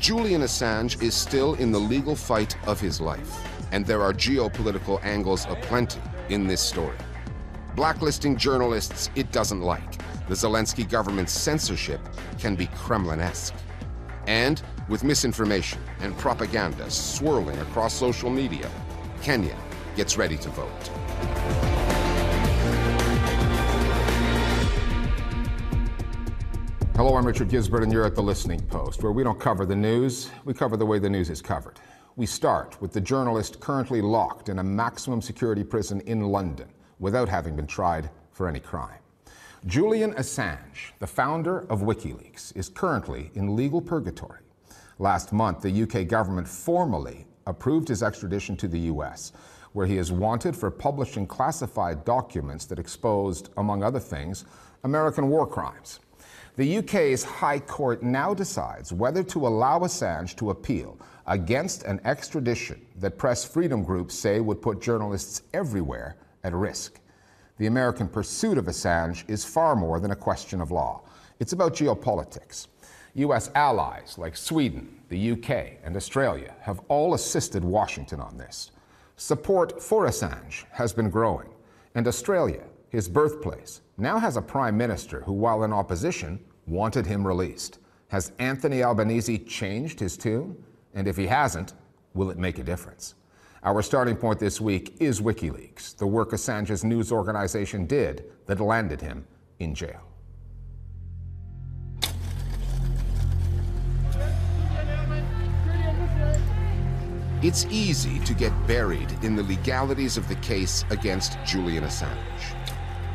Julian 0.00 0.40
Assange 0.40 1.02
is 1.02 1.14
still 1.14 1.54
in 1.56 1.70
the 1.70 1.78
legal 1.78 2.16
fight 2.16 2.56
of 2.66 2.80
his 2.80 3.02
life, 3.02 3.46
and 3.70 3.84
there 3.84 4.00
are 4.00 4.14
geopolitical 4.14 4.98
angles 5.04 5.44
aplenty 5.50 6.00
in 6.30 6.46
this 6.46 6.62
story. 6.62 6.96
Blacklisting 7.76 8.34
journalists 8.34 9.10
it 9.14 9.30
doesn't 9.30 9.60
like. 9.60 9.98
The 10.26 10.34
Zelensky 10.34 10.88
government's 10.88 11.32
censorship 11.32 12.00
can 12.38 12.56
be 12.56 12.66
Kremlin-esque. 12.68 13.54
And 14.26 14.62
with 14.88 15.04
misinformation 15.04 15.82
and 16.00 16.16
propaganda 16.16 16.90
swirling 16.90 17.58
across 17.58 17.92
social 17.92 18.30
media, 18.30 18.70
Kenya 19.20 19.56
gets 19.96 20.16
ready 20.16 20.38
to 20.38 20.48
vote. 20.48 21.69
Hello, 27.00 27.16
I'm 27.16 27.26
Richard 27.26 27.48
Gizbert, 27.48 27.82
and 27.82 27.90
you're 27.90 28.04
at 28.04 28.14
the 28.14 28.22
Listening 28.22 28.60
Post, 28.66 29.02
where 29.02 29.10
we 29.10 29.24
don't 29.24 29.40
cover 29.40 29.64
the 29.64 29.74
news, 29.74 30.30
we 30.44 30.52
cover 30.52 30.76
the 30.76 30.84
way 30.84 30.98
the 30.98 31.08
news 31.08 31.30
is 31.30 31.40
covered. 31.40 31.80
We 32.16 32.26
start 32.26 32.78
with 32.82 32.92
the 32.92 33.00
journalist 33.00 33.58
currently 33.58 34.02
locked 34.02 34.50
in 34.50 34.58
a 34.58 34.62
maximum 34.62 35.22
security 35.22 35.64
prison 35.64 36.02
in 36.02 36.20
London 36.20 36.68
without 36.98 37.26
having 37.26 37.56
been 37.56 37.66
tried 37.66 38.10
for 38.32 38.46
any 38.46 38.60
crime. 38.60 38.98
Julian 39.64 40.12
Assange, 40.12 40.92
the 40.98 41.06
founder 41.06 41.60
of 41.70 41.80
WikiLeaks, 41.80 42.54
is 42.54 42.68
currently 42.68 43.30
in 43.32 43.56
legal 43.56 43.80
purgatory. 43.80 44.40
Last 44.98 45.32
month, 45.32 45.62
the 45.62 45.82
UK 45.84 46.06
government 46.06 46.46
formally 46.46 47.26
approved 47.46 47.88
his 47.88 48.02
extradition 48.02 48.58
to 48.58 48.68
the 48.68 48.80
US, 48.92 49.32
where 49.72 49.86
he 49.86 49.96
is 49.96 50.12
wanted 50.12 50.54
for 50.54 50.70
publishing 50.70 51.26
classified 51.26 52.04
documents 52.04 52.66
that 52.66 52.78
exposed, 52.78 53.48
among 53.56 53.82
other 53.82 54.00
things, 54.00 54.44
American 54.84 55.30
war 55.30 55.46
crimes. 55.46 56.00
The 56.56 56.78
UK's 56.78 57.22
High 57.22 57.60
Court 57.60 58.02
now 58.02 58.34
decides 58.34 58.92
whether 58.92 59.22
to 59.22 59.46
allow 59.46 59.80
Assange 59.80 60.36
to 60.36 60.50
appeal 60.50 60.98
against 61.26 61.84
an 61.84 62.00
extradition 62.04 62.84
that 62.96 63.18
press 63.18 63.44
freedom 63.44 63.84
groups 63.84 64.14
say 64.14 64.40
would 64.40 64.60
put 64.60 64.80
journalists 64.80 65.42
everywhere 65.54 66.16
at 66.42 66.52
risk. 66.52 66.98
The 67.58 67.66
American 67.66 68.08
pursuit 68.08 68.58
of 68.58 68.66
Assange 68.66 69.28
is 69.28 69.44
far 69.44 69.76
more 69.76 70.00
than 70.00 70.10
a 70.10 70.16
question 70.16 70.60
of 70.60 70.70
law. 70.70 71.02
It's 71.38 71.52
about 71.52 71.74
geopolitics. 71.74 72.66
U.S. 73.14 73.50
allies 73.54 74.16
like 74.18 74.36
Sweden, 74.36 75.00
the 75.08 75.32
UK, 75.32 75.78
and 75.84 75.96
Australia 75.96 76.54
have 76.60 76.80
all 76.88 77.14
assisted 77.14 77.64
Washington 77.64 78.20
on 78.20 78.36
this. 78.38 78.70
Support 79.16 79.82
for 79.82 80.06
Assange 80.06 80.64
has 80.72 80.92
been 80.92 81.10
growing, 81.10 81.48
and 81.94 82.08
Australia, 82.08 82.62
his 82.88 83.08
birthplace, 83.08 83.82
now 84.00 84.18
has 84.18 84.36
a 84.36 84.42
prime 84.42 84.76
minister 84.76 85.20
who, 85.20 85.32
while 85.32 85.62
in 85.64 85.72
opposition, 85.72 86.40
wanted 86.66 87.06
him 87.06 87.26
released. 87.26 87.78
Has 88.08 88.32
Anthony 88.38 88.82
Albanese 88.82 89.38
changed 89.38 90.00
his 90.00 90.16
tune? 90.16 90.56
And 90.94 91.06
if 91.06 91.16
he 91.16 91.26
hasn't, 91.26 91.74
will 92.14 92.30
it 92.30 92.38
make 92.38 92.58
a 92.58 92.64
difference? 92.64 93.14
Our 93.62 93.82
starting 93.82 94.16
point 94.16 94.40
this 94.40 94.60
week 94.60 94.96
is 95.00 95.20
WikiLeaks, 95.20 95.96
the 95.96 96.06
work 96.06 96.30
Assange's 96.30 96.82
news 96.82 97.12
organization 97.12 97.86
did 97.86 98.24
that 98.46 98.58
landed 98.58 99.00
him 99.00 99.26
in 99.58 99.74
jail. 99.74 100.00
It's 107.42 107.64
easy 107.66 108.18
to 108.20 108.34
get 108.34 108.52
buried 108.66 109.10
in 109.22 109.34
the 109.34 109.42
legalities 109.42 110.16
of 110.16 110.28
the 110.28 110.34
case 110.36 110.84
against 110.90 111.38
Julian 111.46 111.84
Assange. 111.84 112.59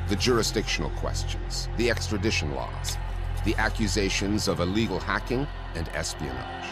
The 0.08 0.16
jurisdictional 0.16 0.92
questions, 0.92 1.68
the 1.78 1.90
extradition 1.90 2.54
laws, 2.54 2.96
the 3.44 3.56
accusations 3.56 4.48
of 4.48 4.60
illegal 4.60 5.00
hacking 5.00 5.48
and 5.74 5.90
espionage. 5.96 6.66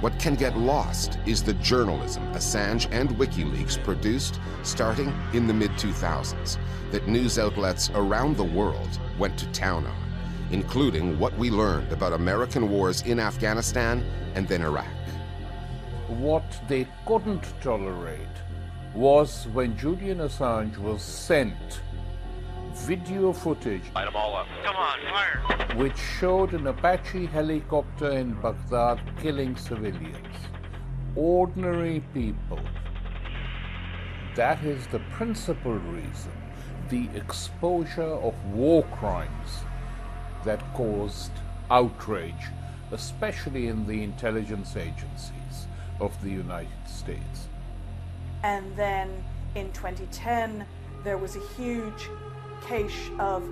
What 0.00 0.16
can 0.20 0.36
get 0.36 0.56
lost 0.56 1.18
is 1.26 1.42
the 1.42 1.54
journalism 1.54 2.22
Assange 2.34 2.86
and 2.92 3.10
WikiLeaks 3.10 3.82
produced 3.82 4.38
starting 4.62 5.12
in 5.32 5.48
the 5.48 5.54
mid-2000s 5.54 6.56
that 6.92 7.08
news 7.08 7.36
outlets 7.36 7.90
around 7.96 8.36
the 8.36 8.44
world 8.44 9.00
went 9.18 9.36
to 9.38 9.46
town 9.46 9.86
on, 9.86 10.12
including 10.52 11.18
what 11.18 11.36
we 11.36 11.50
learned 11.50 11.90
about 11.90 12.12
American 12.12 12.70
wars 12.70 13.02
in 13.02 13.18
Afghanistan 13.18 14.04
and 14.36 14.46
then 14.46 14.62
Iraq. 14.62 14.86
What 16.06 16.44
they 16.68 16.86
couldn't 17.04 17.42
tolerate 17.60 18.20
was 18.94 19.46
when 19.52 19.76
Julian 19.76 20.18
Assange 20.18 20.78
was 20.78 21.02
sent 21.02 21.80
video 22.74 23.32
footage 23.32 23.82
Light 23.94 24.04
them 24.04 24.16
all 24.16 24.36
up. 24.36 24.46
Come 24.64 24.76
on, 24.76 25.76
which 25.76 25.96
showed 25.98 26.54
an 26.54 26.66
Apache 26.66 27.26
helicopter 27.26 28.10
in 28.10 28.34
Baghdad 28.34 29.00
killing 29.20 29.56
civilians. 29.56 30.36
Ordinary 31.16 32.00
people. 32.14 32.60
That 34.36 34.62
is 34.64 34.86
the 34.86 35.00
principal 35.10 35.74
reason, 35.74 36.32
the 36.88 37.08
exposure 37.14 38.02
of 38.02 38.34
war 38.52 38.84
crimes 38.94 39.64
that 40.44 40.62
caused 40.74 41.32
outrage, 41.70 42.46
especially 42.92 43.66
in 43.66 43.86
the 43.86 44.02
intelligence 44.02 44.76
agencies 44.76 45.66
of 46.00 46.20
the 46.22 46.30
United 46.30 46.86
States. 46.86 47.47
And 48.42 48.74
then 48.76 49.10
in 49.54 49.72
2010, 49.72 50.64
there 51.04 51.18
was 51.18 51.36
a 51.36 51.40
huge 51.56 52.08
cache 52.66 53.10
of 53.18 53.42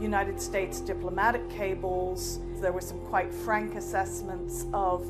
United 0.00 0.40
States 0.40 0.80
diplomatic 0.80 1.48
cables. 1.50 2.40
There 2.60 2.72
were 2.72 2.80
some 2.80 3.00
quite 3.00 3.32
frank 3.32 3.74
assessments 3.74 4.66
of 4.72 5.06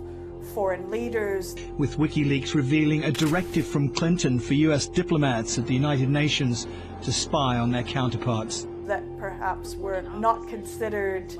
foreign 0.54 0.90
leaders. 0.90 1.56
with 1.76 1.96
WikiLeaks 1.98 2.54
revealing 2.54 3.02
a 3.04 3.10
directive 3.10 3.66
from 3.66 3.88
Clinton 3.88 4.38
for 4.38 4.54
US 4.54 4.86
diplomats 4.86 5.58
at 5.58 5.66
the 5.66 5.74
United 5.74 6.08
Nations 6.08 6.68
to 7.02 7.10
spy 7.12 7.56
on 7.58 7.70
their 7.72 7.82
counterparts. 7.82 8.66
that 8.86 9.02
perhaps 9.18 9.74
were 9.74 10.02
not 10.02 10.46
considered 10.48 11.34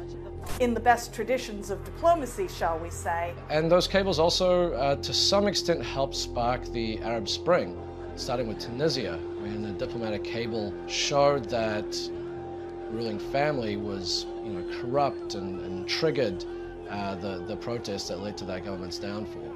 in 0.59 0.75
the 0.75 0.81
best 0.81 1.15
traditions 1.15 1.71
of 1.71 1.85
diplomacy, 1.85 2.49
shall 2.49 2.79
we 2.81 2.91
say. 2.91 3.33
And 3.51 3.71
those 3.71 3.87
cables 3.87 4.19
also, 4.19 4.73
uh, 4.73 4.97
to 4.97 5.15
some 5.15 5.47
extent, 5.47 5.85
helped 5.85 6.17
spark 6.17 6.65
the 6.73 6.99
Arab 7.03 7.29
Spring, 7.29 7.81
starting 8.16 8.49
with 8.49 8.59
Tunisia, 8.59 9.19
when 9.41 9.65
a 9.66 9.72
diplomatic 9.72 10.25
cable 10.25 10.72
showed 10.87 11.49
that 11.50 11.97
ruling 12.91 13.19
family 13.19 13.77
was, 13.77 14.27
you 14.44 14.53
know, 14.53 14.81
corrupt 14.81 15.34
and, 15.34 15.60
and 15.60 15.88
triggered 15.88 16.44
uh, 16.88 17.15
the, 17.16 17.44
the 17.47 17.56
protests 17.56 18.09
that 18.09 18.21
led 18.21 18.37
to 18.38 18.44
that 18.44 18.65
government's 18.65 18.99
downfall. 18.99 19.53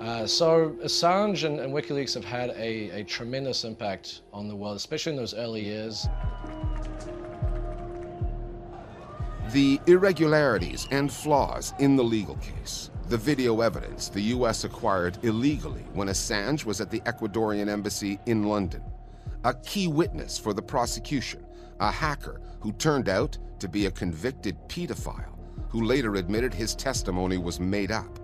Uh, 0.00 0.26
so 0.26 0.70
Assange 0.82 1.44
and, 1.44 1.60
and 1.60 1.72
WikiLeaks 1.72 2.14
have 2.14 2.24
had 2.24 2.50
a, 2.50 2.90
a 2.90 3.04
tremendous 3.04 3.64
impact 3.64 4.22
on 4.32 4.48
the 4.48 4.54
world, 4.54 4.76
especially 4.76 5.12
in 5.12 5.16
those 5.16 5.34
early 5.34 5.64
years. 5.64 6.06
The 9.52 9.80
irregularities 9.86 10.88
and 10.90 11.12
flaws 11.12 11.72
in 11.78 11.96
the 11.96 12.04
legal 12.04 12.36
case, 12.36 12.90
the 13.08 13.16
video 13.18 13.60
evidence 13.60 14.08
the 14.08 14.20
U.S. 14.22 14.64
acquired 14.64 15.18
illegally 15.22 15.84
when 15.92 16.08
Assange 16.08 16.64
was 16.64 16.80
at 16.80 16.90
the 16.90 17.00
Ecuadorian 17.00 17.68
embassy 17.68 18.18
in 18.26 18.44
London, 18.44 18.82
a 19.44 19.52
key 19.54 19.88
witness 19.88 20.38
for 20.38 20.54
the 20.54 20.62
prosecution, 20.62 21.44
a 21.80 21.90
hacker 21.90 22.40
who 22.60 22.72
turned 22.72 23.10
out 23.10 23.36
to 23.58 23.68
be 23.68 23.86
a 23.86 23.90
convicted 23.90 24.56
pedophile 24.68 25.36
who 25.68 25.82
later 25.82 26.14
admitted 26.14 26.54
his 26.54 26.74
testimony 26.74 27.36
was 27.36 27.60
made 27.60 27.90
up, 27.90 28.18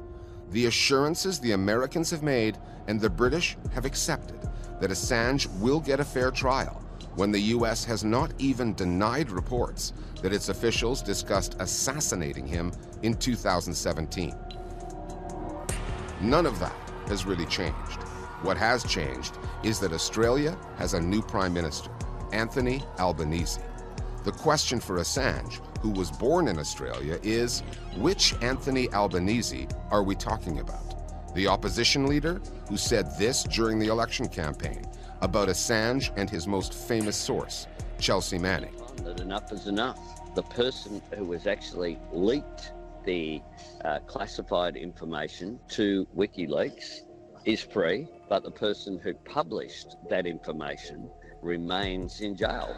the 0.51 0.67
assurances 0.67 1.39
the 1.39 1.53
Americans 1.53 2.11
have 2.11 2.23
made 2.23 2.57
and 2.87 3.01
the 3.01 3.11
British 3.11 3.57
have 3.73 3.85
accepted 3.85 4.41
that 4.81 4.91
Assange 4.91 5.47
will 5.61 5.81
get 5.81 6.01
a 6.01 6.05
fair 6.05 6.31
trial 6.31 6.83
when 7.17 7.31
the 7.31 7.41
U.S. 7.41 7.85
has 7.85 8.03
not 8.03 8.33
even 8.39 8.73
denied 8.75 9.31
reports 9.31 9.93
that 10.23 10.33
its 10.33 10.49
officials 10.49 11.03
discussed 11.03 11.57
assassinating 11.59 12.47
him 12.47 12.73
in 13.03 13.15
2017. 13.15 14.35
None 16.21 16.47
of 16.47 16.59
that 16.59 16.77
has 17.09 17.25
really 17.25 17.47
changed. 17.47 18.03
What 18.43 18.57
has 18.57 18.85
changed 18.85 19.39
is 19.63 19.81
that 19.81 19.93
Australia 19.93 20.57
has 20.77 20.95
a 20.95 21.01
new 21.01 21.23
Prime 21.23 21.53
Minister, 21.53 21.91
Anthony 22.33 22.83
Albanese. 22.99 23.61
The 24.25 24.33
question 24.33 24.81
for 24.81 24.97
Assange, 24.97 25.61
who 25.81 25.91
was 25.91 26.11
born 26.11 26.49
in 26.49 26.59
Australia, 26.59 27.19
is 27.23 27.63
which 27.97 28.35
Anthony 28.43 28.93
Albanese 28.93 29.67
are 29.91 30.03
we 30.03 30.15
talking 30.15 30.61
about? 30.61 31.35
The 31.35 31.47
opposition 31.47 32.07
leader 32.07 32.41
who 32.69 32.77
said 32.77 33.17
this 33.19 33.45
during 33.45 33.79
the 33.79 33.87
election 33.89 34.29
campaign 34.29 34.85
about 35.23 35.49
Assange 35.49 36.11
and 36.17 36.29
his 36.29 36.47
most 36.47 36.75
famous 36.75 37.17
source, 37.17 37.67
Chelsea 37.99 38.39
Manning. 38.39 38.75
that 39.05 39.21
enough 39.21 39.53
is 39.53 39.67
enough. 39.67 39.99
The 40.35 40.43
person 40.43 41.01
who 41.17 41.25
was 41.25 41.47
actually 41.47 41.99
leaked 42.13 42.73
the 43.05 43.41
uh, 43.85 43.99
classified 44.07 44.77
information 44.77 45.59
to 45.71 46.07
WikiLeaks 46.17 47.01
is 47.45 47.63
free, 47.63 48.07
but 48.29 48.43
the 48.43 48.51
person 48.51 48.99
who 48.99 49.15
published 49.15 49.97
that 50.09 50.27
information 50.27 51.11
remains 51.43 52.21
in 52.21 52.37
jail. 52.37 52.77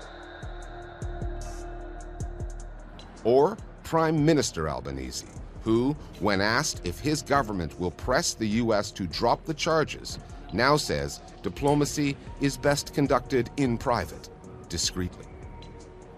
Or 3.24 3.56
Prime 3.84 4.24
Minister 4.24 4.68
Albanese, 4.68 5.26
who, 5.62 5.96
when 6.20 6.40
asked 6.40 6.80
if 6.84 6.98
his 6.98 7.22
government 7.22 7.78
will 7.78 7.90
press 7.90 8.34
the 8.34 8.46
U.S. 8.48 8.90
to 8.92 9.06
drop 9.06 9.44
the 9.44 9.54
charges, 9.54 10.18
now 10.52 10.76
says 10.76 11.20
diplomacy 11.42 12.16
is 12.40 12.56
best 12.56 12.94
conducted 12.94 13.50
in 13.56 13.78
private, 13.78 14.28
discreetly. 14.68 15.26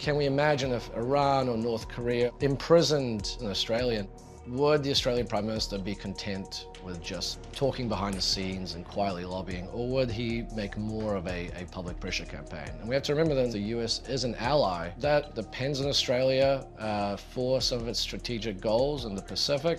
Can 0.04 0.16
we 0.16 0.26
imagine 0.26 0.70
if 0.70 0.94
Iran 0.94 1.48
or 1.48 1.56
North 1.56 1.88
Korea 1.88 2.30
imprisoned 2.40 3.38
an 3.40 3.46
Australian? 3.46 4.06
Would 4.48 4.82
the 4.82 4.90
Australian 4.90 5.26
Prime 5.26 5.46
Minister 5.46 5.78
be 5.78 5.94
content 5.94 6.66
with 6.84 7.02
just 7.02 7.42
talking 7.54 7.88
behind 7.88 8.14
the 8.14 8.20
scenes 8.20 8.74
and 8.74 8.84
quietly 8.84 9.24
lobbying, 9.24 9.66
or 9.68 9.88
would 9.88 10.10
he 10.10 10.44
make 10.54 10.76
more 10.76 11.14
of 11.14 11.26
a, 11.26 11.48
a 11.58 11.64
public 11.70 11.98
pressure 12.00 12.26
campaign? 12.26 12.68
And 12.80 12.86
we 12.86 12.94
have 12.94 13.02
to 13.04 13.14
remember 13.14 13.34
that 13.34 13.50
the 13.50 13.60
US 13.78 14.06
is 14.06 14.24
an 14.24 14.34
ally 14.34 14.90
that 14.98 15.34
depends 15.34 15.80
on 15.80 15.88
Australia 15.88 16.66
uh, 16.78 17.16
for 17.16 17.62
some 17.62 17.78
of 17.78 17.88
its 17.88 17.98
strategic 17.98 18.60
goals 18.60 19.06
in 19.06 19.14
the 19.14 19.22
Pacific. 19.22 19.78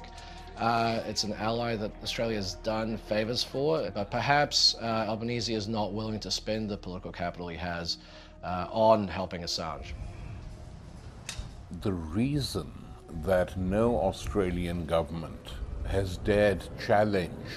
Uh, 0.57 1.03
it's 1.05 1.23
an 1.23 1.33
ally 1.33 1.75
that 1.75 1.91
Australia 2.01 2.37
has 2.37 2.55
done 2.63 2.97
favors 2.97 3.43
for, 3.43 3.91
but 3.93 4.09
perhaps 4.09 4.75
uh, 4.81 5.05
Albanese 5.07 5.53
is 5.53 5.67
not 5.67 5.93
willing 5.93 6.19
to 6.19 6.31
spend 6.31 6.67
the 6.67 6.77
political 6.77 7.11
capital 7.11 7.47
he 7.47 7.57
has 7.57 7.99
uh, 8.43 8.65
on 8.71 9.07
helping 9.07 9.43
Assange. 9.43 9.93
The 11.81 11.93
reason 11.93 12.71
that 13.23 13.57
no 13.57 13.99
Australian 13.99 14.85
government 14.85 15.53
has 15.85 16.17
dared 16.17 16.63
challenge 16.85 17.49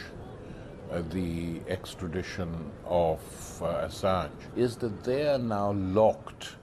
uh, 0.91 1.03
the 1.11 1.61
extradition 1.69 2.70
of 2.85 3.20
uh, 3.62 3.87
Assange 3.87 4.31
is 4.56 4.76
that 4.79 5.05
they 5.05 5.29
are 5.29 5.38
now 5.38 5.73
locked 5.73 6.56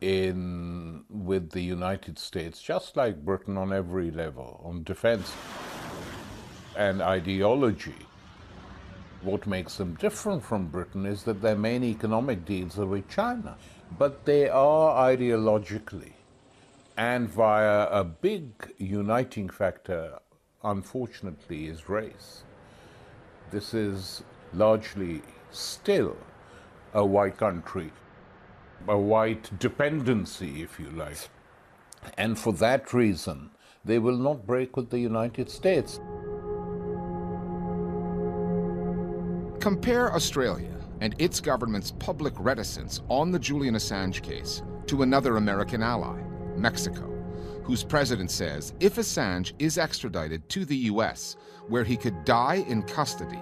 in 0.00 1.04
with 1.10 1.50
the 1.50 1.60
United 1.60 2.18
States, 2.18 2.62
just 2.62 2.96
like 2.96 3.24
Britain 3.24 3.56
on 3.56 3.72
every 3.72 4.10
level, 4.10 4.60
on 4.64 4.82
defense 4.84 5.32
and 6.76 7.02
ideology. 7.02 8.06
What 9.22 9.46
makes 9.46 9.76
them 9.76 9.94
different 9.94 10.42
from 10.42 10.68
Britain 10.68 11.04
is 11.04 11.24
that 11.24 11.42
their 11.42 11.56
main 11.56 11.82
economic 11.82 12.44
deals 12.44 12.78
are 12.78 12.86
with 12.86 13.08
China, 13.08 13.56
but 13.98 14.24
they 14.24 14.48
are 14.48 15.12
ideologically 15.12 16.15
and 16.96 17.28
via 17.28 17.88
a 17.90 18.04
big 18.04 18.50
uniting 18.78 19.48
factor, 19.48 20.18
unfortunately, 20.64 21.66
is 21.66 21.88
race. 21.88 22.42
This 23.50 23.74
is 23.74 24.22
largely 24.52 25.22
still 25.50 26.16
a 26.94 27.04
white 27.04 27.36
country, 27.36 27.92
a 28.88 28.98
white 28.98 29.58
dependency, 29.58 30.62
if 30.62 30.80
you 30.80 30.90
like. 30.90 31.28
And 32.16 32.38
for 32.38 32.52
that 32.54 32.92
reason, 32.92 33.50
they 33.84 33.98
will 33.98 34.16
not 34.16 34.46
break 34.46 34.76
with 34.76 34.90
the 34.90 34.98
United 34.98 35.50
States. 35.50 36.00
Compare 39.60 40.14
Australia 40.14 40.72
and 41.00 41.14
its 41.18 41.40
government's 41.40 41.90
public 41.90 42.32
reticence 42.38 43.02
on 43.08 43.30
the 43.30 43.38
Julian 43.38 43.74
Assange 43.74 44.22
case 44.22 44.62
to 44.86 45.02
another 45.02 45.36
American 45.36 45.82
ally, 45.82 46.20
Mexico, 46.56 47.12
whose 47.62 47.82
president 47.84 48.30
says 48.30 48.72
if 48.80 48.96
Assange 48.96 49.52
is 49.58 49.78
extradited 49.78 50.48
to 50.50 50.64
the 50.64 50.76
U.S., 50.76 51.36
where 51.68 51.84
he 51.84 51.96
could 51.96 52.24
die 52.24 52.64
in 52.68 52.82
custody, 52.82 53.40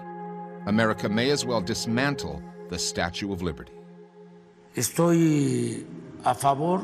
America 0.66 1.08
may 1.08 1.30
as 1.30 1.44
well 1.44 1.60
dismantle 1.60 2.42
the 2.70 2.78
Statue 2.78 3.32
of 3.32 3.42
Liberty. 3.42 3.72
Estoy 4.76 5.84
a 6.24 6.34
favor 6.34 6.82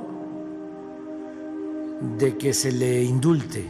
de 2.19 2.33
que 2.33 2.53
se 2.53 2.71
le 2.71 3.09
indulte. 3.09 3.69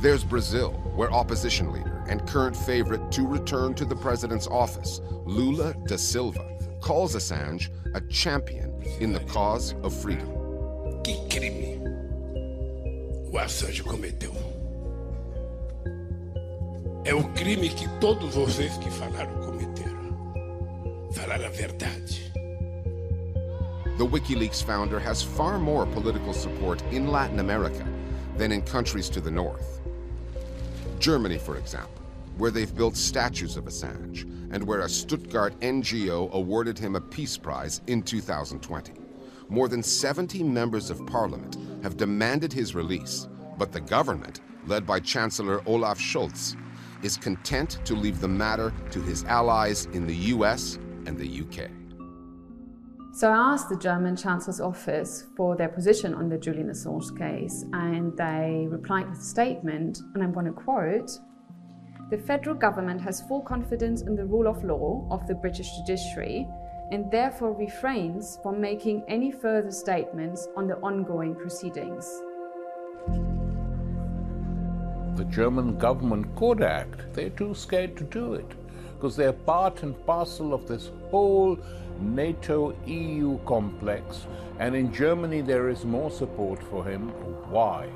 There's 0.00 0.24
Brazil, 0.24 0.72
where 0.94 1.12
opposition 1.12 1.72
leader 1.72 2.02
and 2.08 2.26
current 2.26 2.56
favorite 2.56 3.10
to 3.12 3.26
return 3.26 3.74
to 3.74 3.84
the 3.84 3.96
president's 3.96 4.46
office, 4.46 5.00
Lula 5.26 5.74
da 5.86 5.96
Silva, 5.96 6.56
calls 6.80 7.14
Assange 7.14 7.68
a 7.94 8.00
champion 8.02 8.82
in 9.00 9.12
the 9.12 9.20
cause 9.20 9.74
of 9.82 9.92
freedom. 9.94 10.39
Que 11.02 11.16
crime 11.28 11.80
o 13.32 13.38
Assange 13.38 13.82
cometeu? 13.82 14.32
É 17.04 17.14
o 17.14 17.24
crime 17.32 17.70
que 17.70 17.88
todos 18.00 18.34
vocês 18.34 18.76
que 18.78 18.90
falaram 18.90 19.34
cometeram. 19.40 20.14
Falar 21.12 21.42
a 21.42 21.48
verdade. 21.48 22.30
The 23.96 24.06
WikiLeaks 24.06 24.62
founder 24.62 25.00
has 25.00 25.22
far 25.22 25.58
more 25.58 25.86
political 25.86 26.34
support 26.34 26.82
in 26.92 27.08
Latin 27.08 27.40
America 27.40 27.86
than 28.36 28.52
in 28.52 28.62
countries 28.62 29.08
to 29.10 29.20
the 29.20 29.30
north. 29.30 29.80
Germany, 30.98 31.38
for 31.38 31.56
example, 31.56 32.02
where 32.36 32.50
they've 32.50 32.74
built 32.74 32.96
statues 32.96 33.56
of 33.56 33.64
Assange 33.64 34.22
and 34.52 34.62
where 34.66 34.80
a 34.80 34.88
Stuttgart 34.88 35.58
NGO 35.60 36.30
awarded 36.32 36.78
him 36.78 36.94
a 36.96 37.00
Peace 37.00 37.38
Prize 37.38 37.80
in 37.86 38.02
2020. 38.02 38.99
More 39.50 39.68
than 39.68 39.82
70 39.82 40.44
members 40.44 40.90
of 40.90 41.04
parliament 41.06 41.56
have 41.82 41.96
demanded 41.96 42.52
his 42.52 42.76
release, 42.76 43.26
but 43.58 43.72
the 43.72 43.80
government, 43.80 44.42
led 44.68 44.86
by 44.86 45.00
Chancellor 45.00 45.60
Olaf 45.66 45.98
Scholz, 45.98 46.56
is 47.02 47.16
content 47.16 47.80
to 47.84 47.96
leave 47.96 48.20
the 48.20 48.28
matter 48.28 48.72
to 48.92 49.02
his 49.02 49.24
allies 49.24 49.86
in 49.86 50.06
the 50.06 50.14
US 50.34 50.78
and 51.06 51.18
the 51.18 51.40
UK. 51.40 51.68
So 53.12 53.28
I 53.28 53.52
asked 53.54 53.68
the 53.68 53.76
German 53.76 54.14
Chancellor's 54.14 54.60
office 54.60 55.26
for 55.36 55.56
their 55.56 55.68
position 55.68 56.14
on 56.14 56.28
the 56.28 56.38
Julian 56.38 56.68
Assange 56.68 57.18
case, 57.18 57.64
and 57.72 58.16
they 58.16 58.68
replied 58.70 59.10
with 59.10 59.18
a 59.18 59.22
statement, 59.22 59.98
and 60.14 60.22
I'm 60.22 60.32
going 60.32 60.46
to 60.46 60.52
quote 60.52 61.10
The 62.12 62.18
federal 62.18 62.54
government 62.54 63.00
has 63.00 63.22
full 63.22 63.40
confidence 63.40 64.02
in 64.02 64.14
the 64.14 64.26
rule 64.26 64.46
of 64.46 64.62
law 64.62 65.08
of 65.10 65.26
the 65.26 65.34
British 65.34 65.76
judiciary 65.78 66.46
and 66.90 67.10
therefore 67.10 67.52
refrains 67.52 68.38
from 68.42 68.60
making 68.60 69.04
any 69.08 69.30
further 69.30 69.70
statements 69.70 70.48
on 70.56 70.66
the 70.66 70.76
ongoing 70.78 71.34
proceedings. 71.34 72.22
The 75.16 75.24
German 75.28 75.78
government 75.78 76.34
could 76.36 76.62
act. 76.62 77.12
They're 77.12 77.30
too 77.30 77.54
scared 77.54 77.96
to 77.98 78.04
do 78.04 78.34
it 78.34 78.50
because 78.94 79.16
they're 79.16 79.32
part 79.32 79.82
and 79.82 79.94
parcel 80.06 80.52
of 80.52 80.66
this 80.66 80.90
whole 81.10 81.58
NATO 82.00 82.74
EU 82.86 83.38
complex. 83.46 84.26
And 84.58 84.74
in 84.74 84.92
Germany, 84.92 85.40
there 85.40 85.68
is 85.68 85.84
more 85.84 86.10
support 86.10 86.62
for 86.62 86.84
him. 86.84 87.08
Why? 87.50 87.88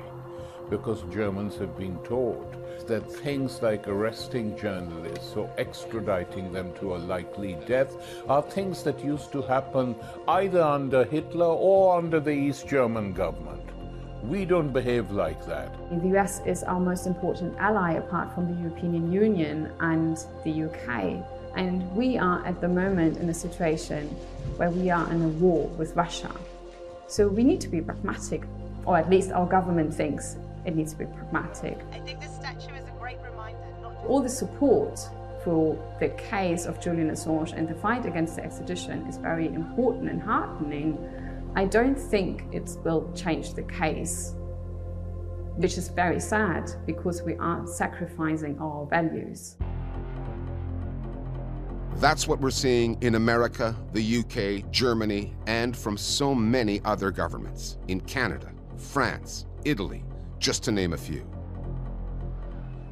Because 0.69 1.03
Germans 1.13 1.57
have 1.57 1.77
been 1.77 1.97
taught 1.99 2.53
that 2.87 3.09
things 3.09 3.61
like 3.61 3.87
arresting 3.87 4.57
journalists 4.57 5.35
or 5.35 5.47
extraditing 5.57 6.51
them 6.51 6.73
to 6.79 6.95
a 6.95 6.97
likely 6.97 7.57
death 7.67 7.95
are 8.27 8.41
things 8.41 8.83
that 8.83 9.03
used 9.03 9.31
to 9.31 9.41
happen 9.43 9.95
either 10.27 10.61
under 10.61 11.03
Hitler 11.03 11.45
or 11.45 11.97
under 11.97 12.19
the 12.19 12.31
East 12.31 12.67
German 12.67 13.13
government. 13.13 13.61
We 14.23 14.43
don't 14.43 14.73
behave 14.73 15.11
like 15.11 15.45
that. 15.45 15.71
The 15.91 16.17
US 16.17 16.41
is 16.45 16.63
our 16.63 16.79
most 16.79 17.05
important 17.05 17.55
ally 17.59 17.93
apart 17.93 18.33
from 18.33 18.47
the 18.47 18.59
European 18.61 19.11
Union 19.11 19.71
and 19.79 20.17
the 20.43 20.63
UK. 20.63 21.23
And 21.55 21.89
we 21.95 22.17
are 22.17 22.43
at 22.45 22.59
the 22.59 22.67
moment 22.67 23.17
in 23.17 23.29
a 23.29 23.33
situation 23.33 24.07
where 24.57 24.71
we 24.71 24.89
are 24.89 25.09
in 25.11 25.21
a 25.21 25.27
war 25.27 25.67
with 25.77 25.95
Russia. 25.95 26.31
So 27.07 27.27
we 27.27 27.43
need 27.43 27.61
to 27.61 27.69
be 27.69 27.81
pragmatic, 27.81 28.43
or 28.85 28.97
at 28.97 29.09
least 29.11 29.31
our 29.31 29.45
government 29.45 29.93
thinks 29.93 30.37
it 30.65 30.75
needs 30.75 30.93
to 30.93 30.99
be 30.99 31.05
pragmatic. 31.05 31.79
I 31.91 31.99
think 31.99 32.19
this 32.19 32.35
statue 32.35 32.73
is 32.75 32.85
a 32.85 32.99
great 32.99 33.17
reminder. 33.21 33.59
All 34.07 34.21
the 34.21 34.29
support 34.29 34.99
for 35.43 35.77
the 35.99 36.09
case 36.09 36.65
of 36.65 36.81
Julian 36.81 37.11
Assange 37.11 37.53
and 37.53 37.69
the 37.69 37.75
fight 37.75 38.05
against 38.05 38.35
the 38.35 38.43
extradition 38.43 39.05
is 39.07 39.17
very 39.17 39.47
important 39.47 40.09
and 40.09 40.21
heartening. 40.21 40.97
I 41.55 41.65
don't 41.65 41.97
think 41.97 42.45
it 42.51 42.69
will 42.83 43.11
change 43.13 43.53
the 43.53 43.63
case, 43.63 44.33
which 45.55 45.77
is 45.77 45.89
very 45.89 46.19
sad 46.19 46.71
because 46.85 47.21
we 47.21 47.35
are 47.35 47.65
sacrificing 47.67 48.57
our 48.59 48.87
values. 48.87 49.55
That's 51.97 52.27
what 52.27 52.41
we're 52.41 52.49
seeing 52.49 52.97
in 53.01 53.15
America, 53.15 53.73
the 53.93 54.17
UK, 54.19 54.69
Germany, 54.71 55.33
and 55.47 55.77
from 55.77 55.95
so 55.95 56.35
many 56.35 56.81
other 56.83 57.09
governments 57.09 57.77
in 57.87 58.01
Canada, 58.01 58.51
France, 58.75 59.45
Italy, 59.63 60.03
just 60.45 60.61
to 60.61 60.71
name 60.71 60.93
a 60.93 60.97
few. 60.97 61.25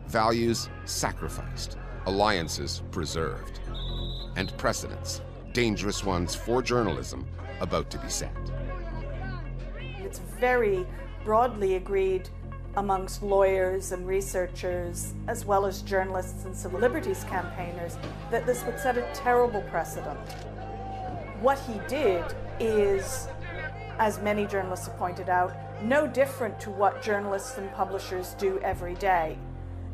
Values 0.07 0.69
sacrificed, 0.85 1.77
alliances 2.07 2.81
preserved, 2.89 3.59
and 4.35 4.57
precedents, 4.57 5.21
dangerous 5.53 6.03
ones 6.03 6.33
for 6.33 6.63
journalism, 6.63 7.27
about 7.59 7.91
to 7.91 7.99
be 7.99 8.09
set. 8.09 8.35
It's 9.99 10.17
very 10.39 10.83
broadly 11.23 11.75
agreed 11.75 12.27
amongst 12.75 13.21
lawyers 13.21 13.91
and 13.91 14.07
researchers, 14.07 15.13
as 15.27 15.45
well 15.45 15.67
as 15.67 15.83
journalists 15.83 16.45
and 16.45 16.57
civil 16.57 16.79
liberties 16.79 17.23
campaigners, 17.29 17.99
that 18.31 18.47
this 18.47 18.63
would 18.65 18.79
set 18.79 18.97
a 18.97 19.07
terrible 19.13 19.61
precedent. 19.69 20.17
What 21.39 21.59
he 21.59 21.79
did 21.87 22.25
is, 22.59 23.27
as 23.99 24.19
many 24.21 24.47
journalists 24.47 24.87
have 24.87 24.97
pointed 24.97 25.29
out, 25.29 25.53
no 25.81 26.07
different 26.07 26.59
to 26.61 26.69
what 26.69 27.01
journalists 27.01 27.57
and 27.57 27.71
publishers 27.73 28.35
do 28.35 28.59
every 28.59 28.95
day. 28.95 29.37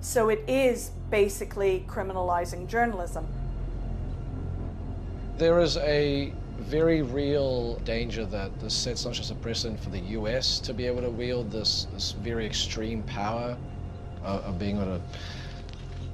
So 0.02 0.30
it 0.30 0.44
is 0.48 0.92
basically 1.10 1.86
criminalizing 1.88 2.68
journalism. 2.68 3.28
There 5.38 5.60
is 5.60 5.78
a 5.78 6.34
very 6.60 7.02
real 7.02 7.76
danger 7.80 8.26
that 8.26 8.60
this 8.60 8.74
sets 8.74 9.06
not 9.06 9.14
just 9.14 9.32
a 9.32 9.36
precedent 9.36 9.80
for 9.80 9.90
the 9.90 10.00
US 10.00 10.60
to 10.60 10.74
be 10.74 10.86
able 10.86 11.02
to 11.02 11.10
wield 11.10 11.52
this, 11.52 11.88
this 11.94 12.12
very 12.12 12.46
extreme 12.46 13.02
power 13.04 13.58
of, 14.24 14.44
of 14.44 14.60
being 14.60 14.78
able 14.78 14.98
to 14.98 15.02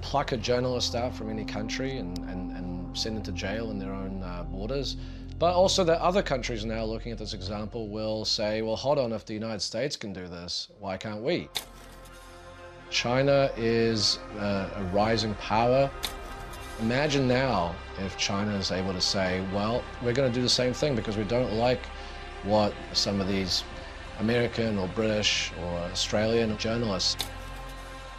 pluck 0.01 0.31
a 0.31 0.37
journalist 0.37 0.95
out 0.95 1.15
from 1.15 1.29
any 1.29 1.43
country 1.43 1.97
and, 1.97 2.17
and, 2.29 2.51
and 2.55 2.97
send 2.97 3.17
them 3.17 3.23
to 3.23 3.31
jail 3.31 3.71
in 3.71 3.79
their 3.79 3.91
own 3.91 4.21
uh, 4.23 4.43
borders. 4.43 4.97
But 5.37 5.53
also 5.53 5.83
that 5.83 5.99
other 5.99 6.21
countries 6.21 6.63
now 6.63 6.85
looking 6.85 7.11
at 7.11 7.17
this 7.17 7.33
example 7.33 7.89
will 7.89 8.23
say, 8.23 8.61
well, 8.61 8.77
hold 8.77 8.97
on, 8.97 9.11
if 9.11 9.25
the 9.25 9.33
United 9.33 9.61
States 9.61 9.97
can 9.97 10.13
do 10.13 10.27
this, 10.27 10.69
why 10.79 10.95
can't 10.95 11.21
we? 11.21 11.49
China 12.89 13.51
is 13.57 14.19
a, 14.39 14.71
a 14.75 14.83
rising 14.93 15.33
power. 15.35 15.91
Imagine 16.79 17.27
now 17.27 17.75
if 17.99 18.17
China 18.17 18.53
is 18.55 18.71
able 18.71 18.93
to 18.93 19.01
say, 19.01 19.45
well, 19.53 19.83
we're 20.01 20.13
going 20.13 20.31
to 20.31 20.33
do 20.33 20.41
the 20.41 20.49
same 20.49 20.73
thing 20.73 20.95
because 20.95 21.17
we 21.17 21.25
don't 21.25 21.53
like 21.53 21.85
what 22.43 22.73
some 22.93 23.19
of 23.19 23.27
these 23.27 23.63
American 24.19 24.77
or 24.77 24.87
British 24.89 25.51
or 25.61 25.79
Australian 25.91 26.57
journalists 26.57 27.25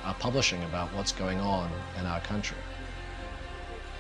are 0.05 0.15
publishing 0.15 0.63
about 0.65 0.93
what's 0.95 1.13
going 1.13 1.41
on 1.41 1.71
in 1.99 2.05
our 2.05 2.21
country. 2.21 2.59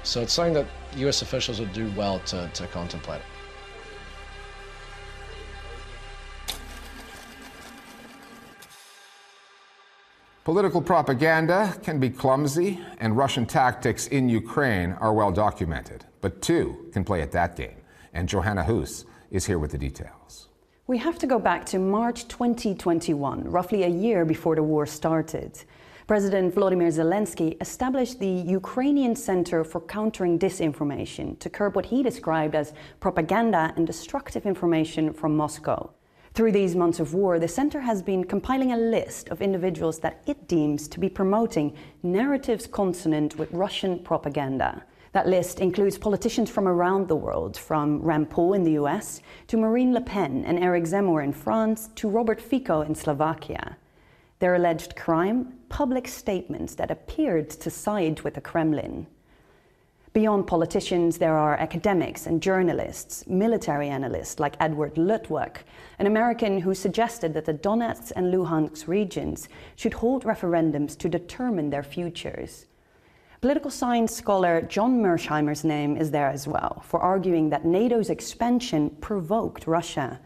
So 0.02 0.20
it's 0.20 0.32
something 0.32 0.54
that 0.54 0.66
US 0.96 1.22
officials 1.22 1.60
would 1.60 1.72
do 1.72 1.90
well 1.96 2.18
to, 2.20 2.50
to 2.54 2.66
contemplate. 2.68 3.20
It. 3.20 3.26
Political 10.46 10.82
propaganda 10.82 11.74
can 11.82 11.98
be 11.98 12.08
clumsy, 12.08 12.80
and 12.98 13.16
Russian 13.16 13.46
tactics 13.46 14.06
in 14.06 14.28
Ukraine 14.28 14.92
are 15.00 15.12
well 15.12 15.32
documented. 15.32 16.04
But 16.20 16.40
two 16.40 16.88
can 16.92 17.02
play 17.02 17.20
at 17.20 17.32
that 17.32 17.56
game, 17.56 17.78
and 18.14 18.28
Johanna 18.28 18.62
Hoes 18.62 19.06
is 19.32 19.44
here 19.44 19.58
with 19.58 19.72
the 19.72 19.78
details. 19.78 20.48
We 20.86 20.98
have 20.98 21.18
to 21.18 21.26
go 21.26 21.40
back 21.40 21.66
to 21.66 21.80
March 21.80 22.28
2021, 22.28 23.50
roughly 23.50 23.82
a 23.82 23.88
year 23.88 24.24
before 24.24 24.54
the 24.54 24.62
war 24.62 24.86
started. 24.86 25.64
President 26.06 26.54
Volodymyr 26.54 26.92
Zelensky 26.92 27.60
established 27.60 28.20
the 28.20 28.28
Ukrainian 28.28 29.16
Center 29.16 29.64
for 29.64 29.80
Countering 29.80 30.38
Disinformation 30.38 31.36
to 31.40 31.50
curb 31.50 31.74
what 31.74 31.86
he 31.86 32.00
described 32.00 32.54
as 32.54 32.74
propaganda 33.00 33.72
and 33.74 33.84
destructive 33.84 34.46
information 34.46 35.12
from 35.12 35.36
Moscow. 35.36 35.90
Through 36.32 36.52
these 36.52 36.76
months 36.76 37.00
of 37.00 37.12
war, 37.12 37.40
the 37.40 37.48
center 37.48 37.80
has 37.80 38.02
been 38.02 38.22
compiling 38.22 38.70
a 38.70 38.76
list 38.76 39.30
of 39.30 39.42
individuals 39.42 39.98
that 39.98 40.22
it 40.26 40.46
deems 40.46 40.86
to 40.86 41.00
be 41.00 41.08
promoting 41.08 41.74
narratives 42.04 42.68
consonant 42.68 43.36
with 43.36 43.50
Russian 43.50 43.98
propaganda. 43.98 44.84
That 45.10 45.26
list 45.26 45.58
includes 45.58 45.98
politicians 45.98 46.50
from 46.50 46.68
around 46.68 47.08
the 47.08 47.16
world, 47.16 47.56
from 47.56 48.00
Rand 48.00 48.30
Paul 48.30 48.52
in 48.52 48.62
the 48.62 48.78
US 48.82 49.22
to 49.48 49.56
Marine 49.56 49.92
Le 49.92 50.02
Pen 50.02 50.44
and 50.44 50.60
Eric 50.60 50.84
Zemmour 50.84 51.24
in 51.24 51.32
France 51.32 51.90
to 51.96 52.08
Robert 52.08 52.40
Fico 52.40 52.82
in 52.82 52.94
Slovakia. 52.94 53.76
Their 54.38 54.54
alleged 54.54 54.94
crime? 54.94 55.55
Public 55.68 56.06
statements 56.08 56.74
that 56.76 56.90
appeared 56.90 57.50
to 57.50 57.70
side 57.70 58.20
with 58.20 58.34
the 58.34 58.40
Kremlin. 58.40 59.06
Beyond 60.12 60.46
politicians, 60.46 61.18
there 61.18 61.36
are 61.36 61.56
academics 61.56 62.26
and 62.26 62.40
journalists, 62.40 63.26
military 63.26 63.88
analysts 63.88 64.38
like 64.38 64.56
Edward 64.60 64.94
Luttwak, 64.94 65.58
an 65.98 66.06
American 66.06 66.60
who 66.60 66.74
suggested 66.74 67.34
that 67.34 67.44
the 67.44 67.52
Donetsk 67.52 68.12
and 68.16 68.32
Luhansk 68.32 68.88
regions 68.88 69.48
should 69.74 69.92
hold 69.92 70.24
referendums 70.24 70.96
to 70.96 71.08
determine 71.08 71.68
their 71.68 71.82
futures. 71.82 72.66
Political 73.42 73.70
science 73.70 74.14
scholar 74.14 74.62
John 74.62 75.02
Mearsheimer's 75.02 75.64
name 75.64 75.98
is 75.98 76.10
there 76.10 76.30
as 76.30 76.48
well, 76.48 76.82
for 76.86 77.00
arguing 77.00 77.50
that 77.50 77.66
NATO's 77.66 78.08
expansion 78.08 78.88
provoked 79.02 79.66
Russia. 79.66 80.18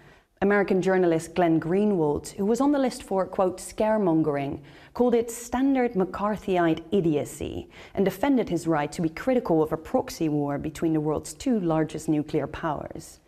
American 0.43 0.81
journalist 0.81 1.35
Glenn 1.35 1.61
Greenwald, 1.61 2.31
who 2.31 2.47
was 2.47 2.63
on 2.63 2.73
the 2.73 2.79
list 2.79 3.03
for, 3.03 3.27
quote, 3.27 3.59
scaremongering, 3.59 4.61
called 4.95 5.15
it 5.15 5.31
standard 5.31 5.93
McCarthyite 5.93 6.83
idiocy 6.93 7.69
and 7.95 8.07
defended 8.07 8.49
his 8.49 8.67
right 8.67 8.91
to 8.91 9.03
be 9.03 9.11
critical 9.11 9.63
of 9.63 9.71
a 9.71 9.77
proxy 9.77 10.31
war 10.31 10.57
between 10.57 10.95
the 10.95 11.01
world's 11.01 11.35
two 11.35 11.61
largest 11.61 12.09
nuclear 12.09 12.47
powers. 12.47 13.21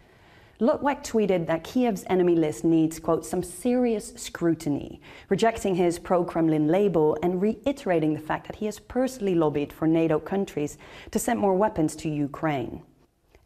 Luttwak 0.58 1.04
tweeted 1.04 1.46
that 1.48 1.64
Kiev's 1.64 2.04
enemy 2.06 2.34
list 2.34 2.64
needs, 2.64 2.98
quote, 2.98 3.26
some 3.26 3.42
serious 3.42 4.14
scrutiny, 4.16 4.98
rejecting 5.28 5.74
his 5.74 5.98
pro 5.98 6.24
Kremlin 6.24 6.68
label 6.68 7.18
and 7.22 7.42
reiterating 7.42 8.14
the 8.14 8.20
fact 8.20 8.46
that 8.46 8.56
he 8.56 8.64
has 8.64 8.78
personally 8.78 9.34
lobbied 9.34 9.70
for 9.70 9.86
NATO 9.86 10.18
countries 10.18 10.78
to 11.10 11.18
send 11.18 11.38
more 11.38 11.54
weapons 11.54 11.94
to 11.96 12.08
Ukraine. 12.08 12.80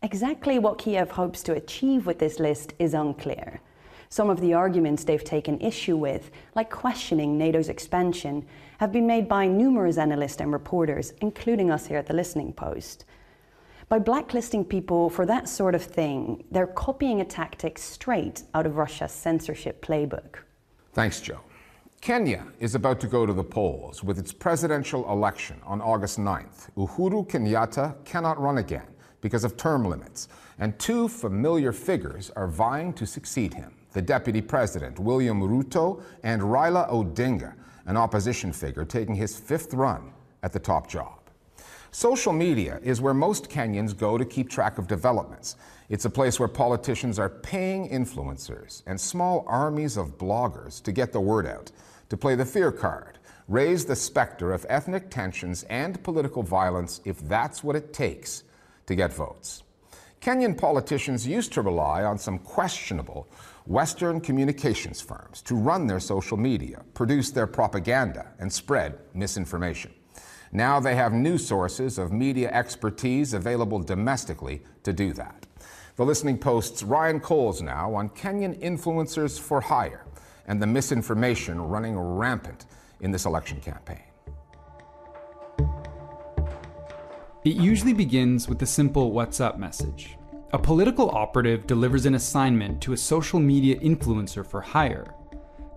Exactly 0.07 0.61
what 0.61 0.79
Kiev 0.79 1.11
hopes 1.11 1.43
to 1.43 1.55
achieve 1.55 2.07
with 2.07 2.21
this 2.21 2.39
list 2.39 2.75
is 2.79 2.95
unclear. 2.95 3.61
Some 4.09 4.31
of 4.31 4.41
the 4.41 4.55
arguments 4.55 5.03
they've 5.03 5.25
taken 5.25 5.61
issue 5.61 5.97
with, 5.97 6.31
like 6.55 6.71
questioning 6.71 7.37
NATO's 7.37 7.69
expansion, 7.69 8.47
have 8.79 8.93
been 8.93 9.09
made 9.09 9.29
by 9.29 9.49
numerous 9.49 9.99
analysts 9.99 10.41
and 10.41 10.53
reporters, 10.53 11.13
including 11.23 11.73
us 11.73 11.87
here 11.87 11.99
at 11.99 12.07
the 12.07 12.15
Listening 12.15 12.53
Post. 12.53 13.05
By 13.89 13.99
blacklisting 13.99 14.65
people 14.65 15.11
for 15.11 15.27
that 15.27 15.49
sort 15.49 15.75
of 15.75 15.83
thing, 15.83 16.45
they're 16.53 16.69
copying 16.69 17.21
a 17.21 17.25
tactic 17.25 17.77
straight 17.77 18.45
out 18.55 18.65
of 18.65 18.77
Russia's 18.77 19.11
censorship 19.11 19.85
playbook. 19.85 20.37
Thanks, 20.93 21.21
Joe. 21.21 21.41
Kenya 22.01 22.47
is 22.61 22.77
about 22.77 23.01
to 23.01 23.09
go 23.09 23.27
to 23.27 23.33
the 23.33 23.43
polls 23.43 24.05
with 24.05 24.21
its 24.21 24.33
presidential 24.33 25.11
election 25.11 25.61
on 25.65 25.81
August 25.81 26.21
9th. 26.21 26.71
Uhuru 26.77 27.29
Kenyatta 27.29 28.05
cannot 28.05 28.41
run 28.41 28.59
again 28.59 28.87
because 29.21 29.45
of 29.45 29.57
term 29.57 29.85
limits, 29.85 30.29
and 30.59 30.79
two 30.79 31.09
familiar 31.09 31.73
figures 31.73 32.31
are 32.37 32.49
vying 32.49 32.93
to 32.95 33.07
succeed 33.07 33.55
him 33.55 33.73
the 33.97 34.03
deputy 34.03 34.43
president, 34.43 34.99
William 34.99 35.41
Ruto, 35.41 36.03
and 36.23 36.43
Raila 36.43 36.91
Odinga, 36.91 37.55
an 37.87 37.97
opposition 37.97 38.53
figure 38.53 38.85
taking 38.85 39.15
his 39.15 39.39
fifth 39.39 39.73
run 39.73 40.13
at 40.43 40.53
the 40.53 40.59
top 40.59 40.87
job. 40.87 41.19
Social 41.93 42.35
media 42.35 42.79
is 42.83 43.01
where 43.01 43.15
most 43.15 43.49
Kenyans 43.49 43.97
go 43.97 44.19
to 44.19 44.25
keep 44.27 44.51
track 44.51 44.77
of 44.77 44.87
developments. 44.87 45.57
It's 45.89 46.05
a 46.05 46.11
place 46.11 46.39
where 46.39 46.47
politicians 46.47 47.19
are 47.19 47.31
paying 47.31 47.89
influencers 47.89 48.83
and 48.87 49.01
small 49.01 49.47
armies 49.49 49.97
of 49.97 50.19
bloggers 50.19 50.83
to 50.83 50.93
get 50.93 51.11
the 51.11 51.21
word 51.23 51.47
out, 51.47 51.73
to 52.11 52.19
play 52.19 52.35
the 52.35 52.45
fear 52.45 52.71
card, 52.71 53.19
raise 53.49 53.87
the 53.87 53.97
specter 53.97 54.53
of 54.53 54.67
ethnic 54.69 55.09
tensions 55.09 55.63
and 55.71 56.03
political 56.03 56.43
violence 56.43 57.01
if 57.07 57.19
that's 57.27 57.65
what 57.65 57.77
it 57.77 57.95
takes 57.95 58.43
to 58.87 58.95
get 58.95 59.13
votes. 59.13 59.63
Kenyan 60.21 60.57
politicians 60.59 61.27
used 61.27 61.53
to 61.53 61.63
rely 61.63 62.03
on 62.03 62.19
some 62.19 62.39
questionable 62.39 63.29
Western 63.67 64.21
communications 64.21 65.01
firms 65.01 65.43
to 65.43 65.55
run 65.55 65.87
their 65.87 66.01
social 66.01 66.37
media, 66.37 66.83
produce 66.95 67.31
their 67.31 67.47
propaganda, 67.47 68.33
and 68.39 68.53
spread 68.53 68.99
misinformation. 69.15 69.93
Now 70.53 70.81
they 70.81 70.95
have 70.95 71.13
new 71.13 71.39
sources 71.39 71.99
of 71.99 72.13
media 72.13 72.51
expertise 72.53 73.35
available 73.35 73.81
domestically 73.81 74.63
to 74.85 74.93
do 74.93 75.13
that. 75.15 75.47
The 75.97 76.05
Listening 76.05 76.39
Post's 76.39 76.83
Ryan 76.83 77.21
Kohls 77.21 77.63
now 77.63 77.95
on 77.95 78.11
Kenyan 78.11 78.61
influencers 78.61 79.41
for 79.41 79.61
hire 79.61 80.07
and 80.47 80.61
the 80.61 80.67
misinformation 80.67 81.61
running 81.61 81.99
rampant 81.99 82.67
in 83.01 83.11
this 83.11 83.27
election 83.27 83.61
campaign. 83.61 84.03
It 87.47 87.55
usually 87.59 87.93
begins 87.93 88.49
with 88.49 88.61
a 88.63 88.67
simple 88.67 89.13
WhatsApp 89.13 89.57
message. 89.57 90.19
A 90.53 90.59
political 90.59 91.11
operative 91.11 91.65
delivers 91.65 92.05
an 92.05 92.17
assignment 92.17 92.83
to 92.83 92.93
a 92.93 92.97
social 92.97 93.39
media 93.39 93.79
influencer 93.79 94.45
for 94.45 94.61
hire. 94.61 95.15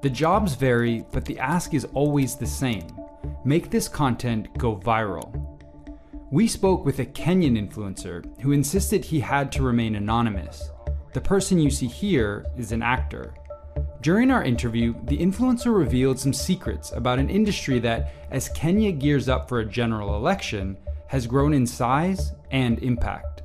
The 0.01 0.09
jobs 0.09 0.55
vary, 0.55 1.05
but 1.11 1.25
the 1.25 1.37
ask 1.37 1.75
is 1.75 1.85
always 1.93 2.35
the 2.35 2.47
same 2.47 2.87
make 3.45 3.69
this 3.69 3.87
content 3.87 4.47
go 4.57 4.77
viral. 4.77 5.29
We 6.31 6.47
spoke 6.47 6.85
with 6.85 6.97
a 6.97 7.05
Kenyan 7.05 7.55
influencer 7.55 8.25
who 8.41 8.51
insisted 8.51 9.05
he 9.05 9.19
had 9.19 9.51
to 9.51 9.61
remain 9.61 9.93
anonymous. 9.93 10.71
The 11.13 11.21
person 11.21 11.59
you 11.59 11.69
see 11.69 11.85
here 11.85 12.47
is 12.57 12.71
an 12.71 12.81
actor. 12.81 13.35
During 14.01 14.31
our 14.31 14.43
interview, 14.43 14.95
the 15.03 15.19
influencer 15.19 15.77
revealed 15.77 16.19
some 16.19 16.33
secrets 16.33 16.93
about 16.93 17.19
an 17.19 17.29
industry 17.29 17.77
that, 17.81 18.11
as 18.31 18.49
Kenya 18.49 18.91
gears 18.91 19.29
up 19.29 19.47
for 19.47 19.59
a 19.59 19.65
general 19.65 20.15
election, 20.15 20.75
has 21.09 21.25
grown 21.25 21.53
in 21.53 21.65
size 21.65 22.33
and 22.51 22.77
impact. 22.83 23.41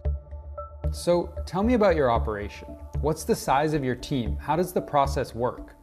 So, 0.93 1.35
tell 1.47 1.63
me 1.63 1.73
about 1.73 1.97
your 1.97 2.11
operation. 2.11 2.69
What's 3.01 3.25
the 3.25 3.35
size 3.35 3.73
of 3.73 3.83
your 3.83 3.95
team? 3.95 4.37
How 4.37 4.55
does 4.55 4.75
the 4.75 4.83
process 4.83 5.35
work? 5.35 5.75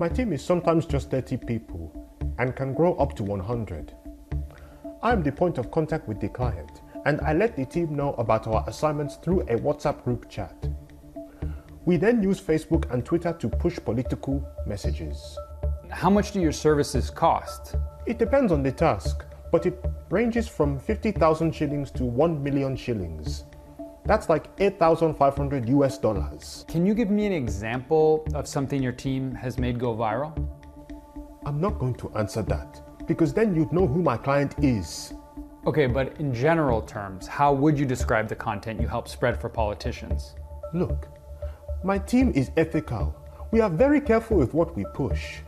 My 0.00 0.08
team 0.08 0.32
is 0.32 0.44
sometimes 0.44 0.84
just 0.84 1.12
30 1.12 1.36
people 1.36 1.92
and 2.38 2.56
can 2.56 2.74
grow 2.74 2.94
up 2.94 3.14
to 3.16 3.22
100. 3.22 3.94
I 5.00 5.12
am 5.12 5.22
the 5.22 5.30
point 5.30 5.58
of 5.58 5.70
contact 5.70 6.08
with 6.08 6.20
the 6.20 6.28
client 6.28 6.82
and 7.06 7.20
I 7.20 7.34
let 7.34 7.54
the 7.54 7.64
team 7.64 7.94
know 7.94 8.14
about 8.14 8.48
our 8.48 8.64
assignments 8.66 9.14
through 9.14 9.42
a 9.42 9.56
WhatsApp 9.56 10.02
group 10.02 10.28
chat. 10.28 10.68
We 11.84 11.98
then 11.98 12.20
use 12.20 12.40
Facebook 12.40 12.92
and 12.92 13.04
Twitter 13.04 13.32
to 13.32 13.48
push 13.48 13.78
political 13.78 14.44
messages. 14.66 15.38
How 15.88 16.10
much 16.10 16.32
do 16.32 16.40
your 16.40 16.52
services 16.52 17.10
cost? 17.10 17.76
It 18.06 18.18
depends 18.18 18.50
on 18.50 18.64
the 18.64 18.72
task, 18.72 19.24
but 19.50 19.66
it 19.66 19.84
ranges 20.10 20.48
from 20.48 20.78
50,000 20.78 21.54
shillings 21.54 21.90
to 21.92 22.04
1 22.04 22.42
million 22.42 22.76
shillings. 22.76 23.44
That's 24.04 24.28
like 24.28 24.46
8,500 24.58 25.68
US 25.68 25.98
dollars. 25.98 26.64
Can 26.68 26.86
you 26.86 26.94
give 26.94 27.10
me 27.10 27.26
an 27.26 27.32
example 27.32 28.26
of 28.34 28.48
something 28.48 28.82
your 28.82 28.92
team 28.92 29.34
has 29.34 29.58
made 29.58 29.78
go 29.78 29.94
viral? 29.94 30.32
I'm 31.44 31.60
not 31.60 31.78
going 31.78 31.94
to 31.96 32.10
answer 32.16 32.42
that 32.42 32.80
because 33.06 33.32
then 33.32 33.54
you'd 33.54 33.72
know 33.72 33.86
who 33.86 34.02
my 34.02 34.16
client 34.16 34.54
is. 34.62 35.12
Okay, 35.66 35.86
but 35.86 36.18
in 36.18 36.32
general 36.32 36.80
terms, 36.80 37.26
how 37.26 37.52
would 37.52 37.78
you 37.78 37.84
describe 37.84 38.28
the 38.28 38.36
content 38.36 38.80
you 38.80 38.88
help 38.88 39.08
spread 39.08 39.38
for 39.38 39.48
politicians? 39.48 40.36
Look, 40.72 41.08
my 41.84 41.98
team 41.98 42.32
is 42.34 42.50
ethical. 42.56 43.14
We 43.50 43.60
are 43.60 43.70
very 43.70 44.00
careful 44.00 44.36
with 44.36 44.54
what 44.54 44.74
we 44.76 44.84
push. 44.94 45.40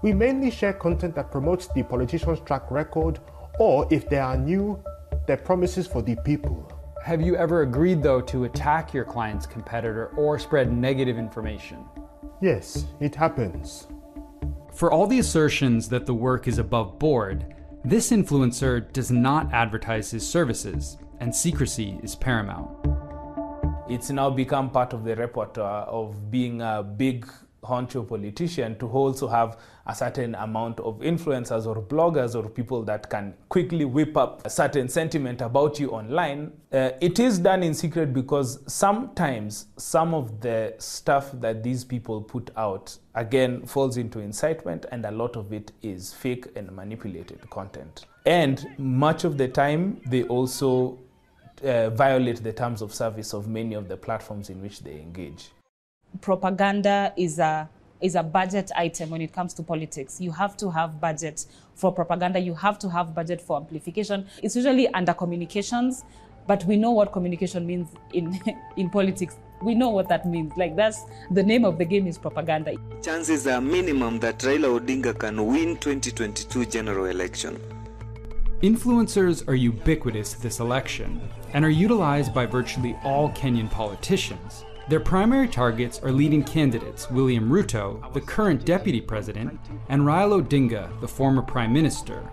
We 0.00 0.12
mainly 0.12 0.50
share 0.52 0.74
content 0.74 1.16
that 1.16 1.32
promotes 1.32 1.66
the 1.66 1.82
politician's 1.82 2.38
track 2.40 2.70
record 2.70 3.18
or, 3.58 3.88
if 3.90 4.08
they 4.08 4.18
are 4.18 4.38
new, 4.38 4.80
their 5.26 5.36
promises 5.36 5.88
for 5.88 6.02
the 6.02 6.14
people. 6.24 6.70
Have 7.04 7.20
you 7.20 7.34
ever 7.34 7.62
agreed, 7.62 8.02
though, 8.02 8.20
to 8.20 8.44
attack 8.44 8.94
your 8.94 9.04
client's 9.04 9.46
competitor 9.46 10.08
or 10.16 10.38
spread 10.38 10.72
negative 10.72 11.18
information? 11.18 11.84
Yes, 12.40 12.86
it 13.00 13.16
happens. 13.16 13.88
For 14.72 14.92
all 14.92 15.08
the 15.08 15.18
assertions 15.18 15.88
that 15.88 16.06
the 16.06 16.14
work 16.14 16.46
is 16.46 16.58
above 16.58 17.00
board, 17.00 17.56
this 17.84 18.10
influencer 18.10 18.92
does 18.92 19.10
not 19.10 19.52
advertise 19.52 20.12
his 20.12 20.28
services, 20.28 20.98
and 21.18 21.34
secrecy 21.34 21.98
is 22.04 22.14
paramount. 22.14 22.70
It's 23.88 24.10
now 24.10 24.30
become 24.30 24.70
part 24.70 24.92
of 24.92 25.02
the 25.02 25.16
repertoire 25.16 25.84
of 25.84 26.30
being 26.30 26.60
a 26.62 26.84
big 26.84 27.26
honcho 27.68 28.06
politician 28.06 28.76
to 28.78 28.88
also 28.88 29.28
have 29.28 29.58
a 29.86 29.94
certain 29.94 30.34
amount 30.34 30.80
of 30.80 30.98
influencers 30.98 31.66
or 31.66 31.80
bloggers 31.80 32.34
or 32.34 32.48
people 32.48 32.82
that 32.82 33.08
can 33.08 33.34
quickly 33.48 33.84
whip 33.84 34.16
up 34.16 34.44
a 34.44 34.50
certain 34.50 34.88
sentiment 34.88 35.40
about 35.40 35.80
you 35.80 35.90
online. 35.90 36.52
Uh, 36.72 36.90
it 37.00 37.18
is 37.18 37.38
done 37.38 37.62
in 37.62 37.72
secret 37.72 38.12
because 38.12 38.58
sometimes 38.66 39.66
some 39.78 40.12
of 40.12 40.40
the 40.40 40.74
stuff 40.78 41.30
that 41.34 41.62
these 41.62 41.84
people 41.84 42.20
put 42.20 42.50
out 42.56 42.96
again 43.14 43.64
falls 43.64 43.96
into 43.96 44.20
incitement 44.20 44.84
and 44.92 45.04
a 45.06 45.10
lot 45.10 45.36
of 45.36 45.52
it 45.52 45.72
is 45.82 46.12
fake 46.12 46.46
and 46.54 46.70
manipulated 46.72 47.38
content. 47.48 48.04
And 48.26 48.66
much 48.78 49.24
of 49.24 49.38
the 49.38 49.48
time 49.48 50.02
they 50.06 50.24
also 50.24 50.98
uh, 51.64 51.90
violate 51.90 52.42
the 52.42 52.52
terms 52.52 52.82
of 52.82 52.94
service 52.94 53.32
of 53.32 53.48
many 53.48 53.74
of 53.74 53.88
the 53.88 53.96
platforms 53.96 54.50
in 54.50 54.60
which 54.60 54.80
they 54.80 54.92
engage 55.00 55.50
propaganda 56.20 57.12
is 57.16 57.38
a 57.38 57.68
is 58.00 58.14
a 58.14 58.22
budget 58.22 58.70
item 58.76 59.10
when 59.10 59.20
it 59.20 59.32
comes 59.32 59.52
to 59.54 59.62
politics. 59.62 60.20
You 60.20 60.30
have 60.30 60.56
to 60.58 60.70
have 60.70 61.00
budget 61.00 61.46
for 61.74 61.92
propaganda. 61.92 62.38
You 62.38 62.54
have 62.54 62.78
to 62.80 62.88
have 62.90 63.14
budget 63.14 63.40
for 63.40 63.56
amplification. 63.56 64.26
It's 64.42 64.54
usually 64.54 64.86
under 64.88 65.12
communications, 65.12 66.04
but 66.46 66.64
we 66.64 66.76
know 66.76 66.92
what 66.92 67.12
communication 67.12 67.66
means 67.66 67.88
in 68.12 68.38
in 68.76 68.90
politics. 68.90 69.36
We 69.60 69.74
know 69.74 69.88
what 69.88 70.08
that 70.08 70.24
means. 70.26 70.52
Like 70.56 70.76
that's 70.76 71.04
the 71.30 71.42
name 71.42 71.64
of 71.64 71.78
the 71.78 71.84
game 71.84 72.06
is 72.06 72.18
propaganda. 72.18 72.74
Chances 73.02 73.46
are 73.46 73.60
minimum 73.60 74.20
that 74.20 74.38
Raila 74.38 74.78
Odinga 74.78 75.18
can 75.18 75.44
win 75.44 75.76
2022 75.76 76.66
general 76.66 77.06
election. 77.06 77.60
Influencers 78.62 79.46
are 79.46 79.54
ubiquitous 79.54 80.34
this 80.34 80.58
election 80.58 81.20
and 81.54 81.64
are 81.64 81.70
utilized 81.70 82.34
by 82.34 82.44
virtually 82.44 82.96
all 83.04 83.30
Kenyan 83.30 83.70
politicians. 83.70 84.64
Their 84.88 85.00
primary 85.00 85.48
targets 85.48 86.00
are 86.00 86.10
leading 86.10 86.42
candidates 86.42 87.10
William 87.10 87.50
Ruto, 87.50 88.10
the 88.14 88.22
current 88.22 88.64
deputy 88.64 89.02
president, 89.02 89.60
and 89.90 90.00
Raila 90.00 90.42
Odinga, 90.42 90.98
the 91.02 91.08
former 91.08 91.42
prime 91.42 91.74
minister. 91.74 92.26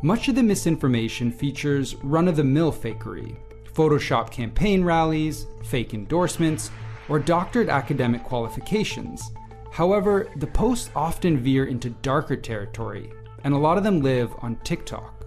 Much 0.00 0.26
of 0.28 0.34
the 0.34 0.42
misinformation 0.42 1.30
features 1.30 1.96
run 1.96 2.26
of 2.26 2.36
the 2.36 2.44
mill 2.44 2.72
fakery, 2.72 3.36
Photoshop 3.74 4.30
campaign 4.30 4.82
rallies, 4.82 5.46
fake 5.64 5.92
endorsements, 5.92 6.70
or 7.10 7.18
doctored 7.18 7.68
academic 7.68 8.24
qualifications. 8.24 9.30
However, 9.70 10.30
the 10.36 10.46
posts 10.46 10.90
often 10.96 11.36
veer 11.36 11.66
into 11.66 11.90
darker 11.90 12.36
territory, 12.36 13.12
and 13.44 13.52
a 13.52 13.58
lot 13.58 13.76
of 13.76 13.84
them 13.84 14.00
live 14.00 14.34
on 14.38 14.56
TikTok. 14.64 15.17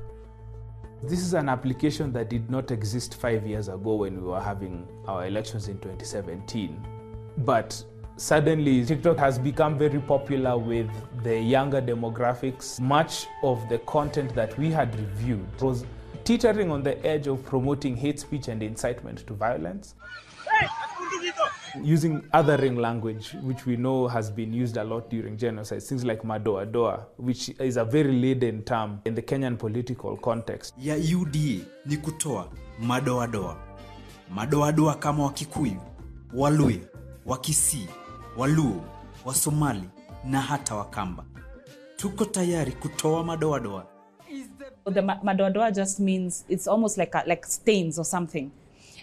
This 1.04 1.22
is 1.22 1.34
an 1.34 1.50
application 1.50 2.14
that 2.14 2.30
did 2.30 2.48
not 2.52 2.70
exist 2.70 3.16
five 3.16 3.48
years 3.48 3.70
ago 3.70 3.96
when 3.96 4.22
we 4.22 4.28
were 4.28 4.40
having 4.40 4.88
our 5.08 5.26
elections 5.26 5.68
in 5.68 5.80
2017. 5.80 6.80
But 7.40 7.84
suddenly, 8.18 8.86
TikTok 8.86 9.18
has 9.18 9.40
become 9.40 9.80
very 9.80 10.00
popular 10.00 10.60
with 10.60 10.92
the 11.24 11.40
younger 11.40 11.82
demographics. 11.82 12.80
Much 12.80 13.26
of 13.42 13.68
the 13.68 13.80
content 13.80 14.36
that 14.36 14.56
we 14.60 14.70
had 14.70 14.96
reviewed 14.96 15.48
was 15.60 15.86
teetering 16.24 16.70
on 16.70 16.84
the 16.84 17.04
edge 17.04 17.26
of 17.26 17.44
promoting 17.44 17.96
hate 17.98 18.20
speech 18.20 18.48
and 18.48 18.62
incitement 18.62 19.26
to 19.26 19.34
violence. 19.34 19.96
Hey, 20.52 20.68
using 21.84 22.22
othering 22.34 22.78
language, 22.78 23.34
which 23.44 23.66
we 23.66 23.76
know 23.78 24.08
has 24.08 24.30
been 24.32 24.54
used 24.54 24.78
a 24.78 24.84
lot 24.84 25.10
during 25.10 25.38
genocide, 25.38 25.82
things 25.84 26.04
like 26.04 26.22
madoadoa, 26.24 27.06
which 27.18 27.50
is 27.60 27.78
a 27.78 27.86
very 27.86 28.12
laden 28.12 28.62
term 28.64 29.00
in 29.06 29.16
the 29.16 29.22
Kenyan 29.22 29.58
political 29.58 30.18
context. 30.18 30.74
Ya 30.78 30.96
UDA 30.96 31.66
ni 31.86 31.98
kutoa 31.98 32.50
madoadoa, 32.80 33.56
madoadoa 34.36 34.96
kama 34.96 35.24
Wakikuyu, 35.24 35.78
Waluya, 36.34 36.80
Wakisii, 37.26 37.88
Waluo, 38.38 38.82
Wasomali 39.26 39.90
na 40.26 40.42
hata 40.42 40.76
Wakamba. 40.76 41.26
Tuko 41.96 42.26
tayari 42.26 42.72
kutoa 42.72 43.24
madoadoa. 43.24 43.86
The 44.94 45.02
madoadoa 45.02 45.72
just 45.72 46.00
means 46.00 46.46
it's 46.50 46.68
almost 46.68 46.98
like 46.98 47.14
a, 47.18 47.24
like 47.28 47.46
stains 47.46 48.00
or 48.00 48.06
something. 48.06 48.52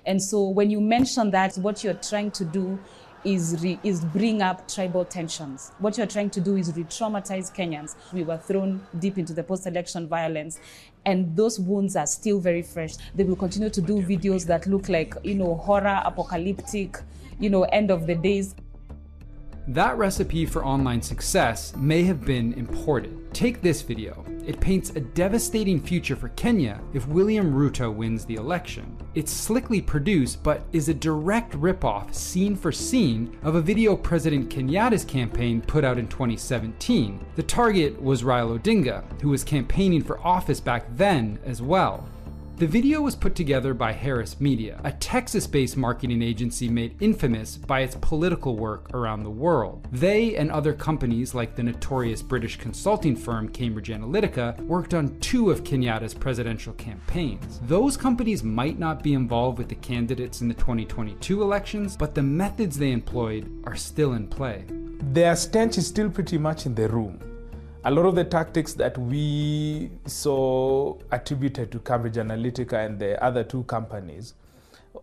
And 0.09 0.23
so 0.23 0.49
when 0.49 0.71
you 0.71 0.81
mention 0.81 1.31
that, 1.33 1.55
what 1.57 1.85
you're 1.85 1.93
trying 1.93 2.31
to 2.31 2.45
do 2.47 2.79
is, 3.25 3.63
re, 3.63 3.79
is 3.83 4.03
bring 4.07 4.41
up 4.41 4.67
tribal 4.67 5.05
tensions. 5.05 5.71
What 5.81 5.99
you're 5.99 6.07
trying 6.07 6.31
to 6.31 6.41
do 6.41 6.57
is 6.57 6.75
re-traumatize 6.75 7.55
Kenyans. 7.55 7.95
We 8.15 8.23
were 8.23 8.39
thrown 8.39 8.87
deep 8.99 9.19
into 9.19 9.35
the 9.35 9.43
post-election 9.43 10.09
violence 10.09 10.61
and 11.05 11.37
those 11.37 11.61
wounds 11.61 11.95
are 11.95 12.07
still 12.07 12.41
very 12.41 12.63
fresh. 12.63 12.95
They 13.15 13.25
will 13.25 13.37
continue 13.37 13.69
to 13.69 13.83
do 13.83 14.01
videos 14.01 14.47
that 14.47 14.67
look 14.67 14.89
like, 14.89 15.15
you 15.25 15.35
know, 15.35 15.57
horror, 15.57 16.01
apocalyptic, 16.03 16.97
you 17.39 17.51
know, 17.51 17.65
end 17.65 17.91
of 17.91 18.07
the 18.07 18.15
days. 18.15 18.55
That 19.69 19.99
recipe 19.99 20.47
for 20.47 20.65
online 20.65 21.03
success 21.03 21.77
may 21.77 22.03
have 22.05 22.25
been 22.25 22.55
imported. 22.55 23.35
Take 23.35 23.61
this 23.61 23.83
video. 23.83 24.25
It 24.47 24.63
paints 24.63 24.89
a 24.97 25.01
devastating 25.01 25.79
future 25.79 26.17
for 26.17 26.31
Kenya 26.31 26.81
if 26.95 27.07
William 27.07 27.53
Ruto 27.53 27.95
wins 27.95 28.25
the 28.25 28.37
election. 28.37 28.97
It's 29.15 29.31
slickly 29.31 29.83
produced, 29.83 30.43
but 30.43 30.63
is 30.73 30.89
a 30.89 30.95
direct 30.95 31.53
ripoff, 31.53 32.15
scene 32.15 32.57
for 32.57 32.73
scene, 32.73 33.37
of 33.43 33.57
a 33.57 33.61
video 33.61 33.95
President 33.95 34.49
Kenyatta's 34.49 35.05
campaign 35.05 35.61
put 35.61 35.85
out 35.85 35.99
in 35.99 36.09
2017. 36.09 37.23
The 37.37 37.43
target 37.43 38.01
was 38.01 38.23
Raila 38.23 38.59
Odinga, 38.59 39.21
who 39.21 39.29
was 39.29 39.45
campaigning 39.45 40.03
for 40.03 40.19
office 40.27 40.61
back 40.61 40.87
then 40.97 41.39
as 41.45 41.61
well. 41.61 42.09
The 42.59 42.67
video 42.67 43.01
was 43.03 43.15
put 43.15 43.37
together 43.37 43.73
by 43.73 43.93
Harris 43.93 44.41
Media, 44.41 44.81
a 44.83 44.91
Texas 44.91 45.47
based 45.47 45.77
marketing 45.77 46.23
agency 46.23 46.69
made 46.69 47.01
infamous 47.01 47.57
by 47.57 47.83
its 47.83 47.95
political 48.01 48.57
work 48.57 48.93
around 48.95 49.23
the 49.23 49.31
world. 49.31 49.87
They 49.93 50.35
and 50.35 50.51
other 50.51 50.73
companies 50.73 51.37
like 51.37 51.55
the 51.55 51.63
notorious 51.63 52.21
British 52.21 52.57
consulting 52.57 53.15
firm 53.15 53.49
Cambridge 53.49 53.91
Analytica 53.91 54.61
worked 54.63 54.93
on 54.93 55.21
two 55.21 55.53
of 55.53 55.63
Kenyatta's 55.63 56.15
presidential 56.15 56.73
campaigns. 56.73 57.61
Those 57.69 57.97
companies 57.97 58.43
might 58.43 58.81
not 58.81 59.05
be 59.05 59.15
involved 59.15 59.59
with 59.59 59.69
the 59.69 59.77
candidates 59.77 60.41
in 60.41 60.49
the 60.49 60.55
2022 60.55 61.41
elections, 61.41 61.97
but 61.97 62.13
the 62.13 62.25
methods 62.25 62.77
they 62.77 62.91
employed 62.91 63.49
are 63.67 63.77
still 63.77 64.15
in 64.15 64.27
play. 64.27 64.65
Their 65.13 65.37
stench 65.37 65.79
is 65.79 65.87
still 65.87 66.11
pretty 66.11 66.39
much 66.39 66.67
in 66.67 66.75
the 66.75 66.89
room 66.89 67.21
a 67.85 67.91
lot 67.91 68.07
of 68.07 68.15
the 68.15 68.25
tactics 68.25 68.73
that 68.75 68.99
we 68.99 69.91
saw 70.05 70.97
attributed 71.13 71.71
to 71.73 71.79
Cambridge 71.79 72.17
Analytica 72.17 72.85
and 72.85 72.99
the 72.99 73.23
other 73.23 73.45
two 73.45 73.63
companies 73.65 74.35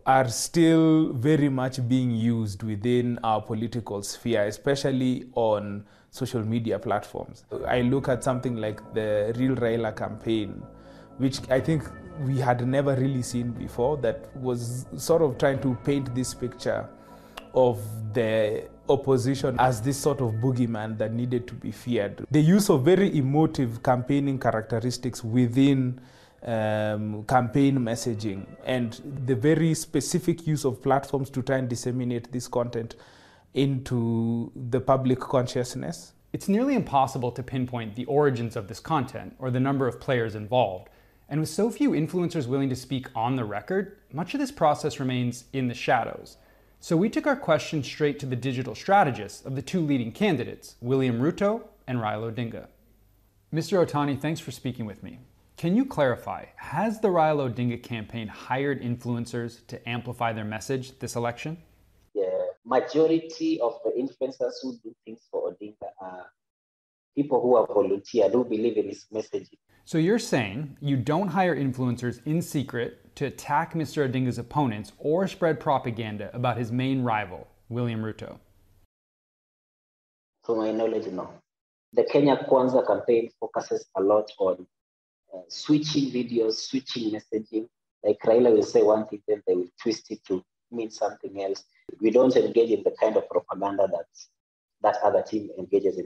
are 0.04 0.28
still 0.28 1.12
very 1.14 1.48
much 1.48 1.86
being 1.88 2.10
used 2.10 2.62
within 2.62 3.18
our 3.24 3.40
political 3.40 4.02
sphere, 4.02 4.46
especially 4.46 5.24
on 5.34 5.84
social 6.10 6.42
media 6.44 6.78
platforms. 6.78 7.44
I 7.66 7.80
look 7.80 8.08
at 8.08 8.22
something 8.22 8.56
like 8.56 8.80
the 8.94 9.34
Real 9.36 9.56
Raila 9.56 9.96
campaign, 9.96 10.62
which 11.16 11.38
I 11.50 11.60
think 11.60 11.82
we 12.20 12.38
had 12.38 12.66
never 12.66 12.94
really 12.94 13.22
seen 13.22 13.52
before, 13.52 13.96
that 13.98 14.34
was 14.36 14.86
sort 14.96 15.22
of 15.22 15.38
trying 15.38 15.60
to 15.60 15.74
paint 15.84 16.14
this 16.14 16.34
picture 16.34 16.88
of 17.54 17.80
the 18.12 18.68
opposition 18.88 19.56
as 19.58 19.80
this 19.82 19.96
sort 19.96 20.20
of 20.20 20.34
boogeyman 20.34 20.98
that 20.98 21.12
needed 21.12 21.46
to 21.48 21.54
be 21.54 21.70
feared. 21.70 22.26
The 22.30 22.40
use 22.40 22.70
of 22.70 22.84
very 22.84 23.16
emotive 23.16 23.82
campaigning 23.82 24.38
characteristics 24.38 25.22
within 25.24 26.00
um, 26.44 27.24
campaign 27.24 27.78
messaging 27.78 28.46
and 28.64 29.00
the 29.26 29.34
very 29.34 29.74
specific 29.74 30.46
use 30.46 30.64
of 30.64 30.82
platforms 30.82 31.30
to 31.30 31.42
try 31.42 31.58
and 31.58 31.68
disseminate 31.68 32.30
this 32.32 32.46
content 32.48 32.94
into 33.54 34.52
the 34.54 34.80
public 34.80 35.18
consciousness. 35.18 36.12
It's 36.32 36.48
nearly 36.48 36.74
impossible 36.74 37.32
to 37.32 37.42
pinpoint 37.42 37.96
the 37.96 38.04
origins 38.04 38.56
of 38.56 38.68
this 38.68 38.80
content 38.80 39.34
or 39.38 39.50
the 39.50 39.60
number 39.60 39.88
of 39.88 40.00
players 40.00 40.34
involved. 40.34 40.88
And 41.28 41.40
with 41.40 41.48
so 41.48 41.70
few 41.70 41.90
influencers 41.90 42.46
willing 42.46 42.68
to 42.68 42.76
speak 42.76 43.08
on 43.16 43.34
the 43.34 43.44
record, 43.44 43.98
much 44.12 44.34
of 44.34 44.40
this 44.40 44.52
process 44.52 45.00
remains 45.00 45.44
in 45.52 45.66
the 45.66 45.74
shadows. 45.74 46.36
So 46.86 46.96
we 46.96 47.08
took 47.08 47.26
our 47.26 47.34
question 47.34 47.82
straight 47.82 48.20
to 48.20 48.26
the 48.26 48.36
digital 48.36 48.76
strategists 48.76 49.44
of 49.44 49.56
the 49.56 49.60
two 49.60 49.80
leading 49.80 50.12
candidates, 50.12 50.76
William 50.80 51.18
Ruto 51.18 51.62
and 51.88 51.98
Raila 51.98 52.32
Odinga. 52.32 52.68
Mr. 53.52 53.84
Otani, 53.84 54.16
thanks 54.20 54.38
for 54.38 54.52
speaking 54.52 54.86
with 54.86 55.02
me. 55.02 55.18
Can 55.56 55.74
you 55.74 55.84
clarify, 55.84 56.44
has 56.54 57.00
the 57.00 57.08
Raila 57.08 57.52
Odinga 57.52 57.82
campaign 57.82 58.28
hired 58.28 58.82
influencers 58.82 59.66
to 59.66 59.88
amplify 59.88 60.32
their 60.32 60.44
message 60.44 60.96
this 61.00 61.16
election? 61.16 61.56
The 62.14 62.30
majority 62.64 63.60
of 63.60 63.80
the 63.84 63.90
influencers 63.90 64.52
who 64.62 64.78
do 64.84 64.94
things 65.04 65.22
for 65.28 65.50
Odinga 65.50 65.88
are 66.00 66.26
people 67.16 67.40
who 67.40 67.56
are 67.56 67.66
volunteer, 67.66 68.28
who 68.28 68.44
believe 68.44 68.76
in 68.76 68.90
his 68.90 69.06
messaging. 69.12 69.58
So 69.84 69.98
you're 69.98 70.20
saying 70.20 70.76
you 70.80 70.96
don't 70.96 71.26
hire 71.26 71.56
influencers 71.56 72.24
in 72.24 72.40
secret 72.42 73.05
to 73.16 73.24
attack 73.24 73.74
Mr. 73.74 74.08
Odinga's 74.08 74.38
opponents 74.38 74.92
or 74.98 75.26
spread 75.26 75.58
propaganda 75.58 76.30
about 76.34 76.56
his 76.56 76.70
main 76.70 77.02
rival, 77.02 77.48
William 77.68 78.02
Ruto? 78.02 78.38
To 80.46 80.54
my 80.54 80.70
knowledge, 80.70 81.06
no. 81.08 81.30
The 81.92 82.04
Kenya 82.04 82.36
Kwanza 82.48 82.86
campaign 82.86 83.30
focuses 83.40 83.86
a 83.96 84.02
lot 84.02 84.30
on 84.38 84.66
uh, 85.34 85.38
switching 85.48 86.10
videos, 86.12 86.54
switching 86.54 87.12
messaging. 87.12 87.68
Like 88.04 88.18
Raila 88.24 88.52
will 88.52 88.62
say 88.62 88.82
one 88.82 89.06
thing, 89.06 89.22
then 89.26 89.42
they 89.46 89.54
will 89.54 89.70
twist 89.82 90.10
it 90.10 90.24
to 90.26 90.44
mean 90.70 90.90
something 90.90 91.42
else. 91.42 91.64
We 92.00 92.10
don't 92.10 92.34
engage 92.36 92.70
in 92.70 92.82
the 92.82 92.94
kind 93.00 93.16
of 93.16 93.28
propaganda 93.28 93.88
that 93.90 94.06
that 94.82 94.96
other 95.02 95.22
team 95.22 95.50
engages 95.58 95.98
in. 95.98 96.05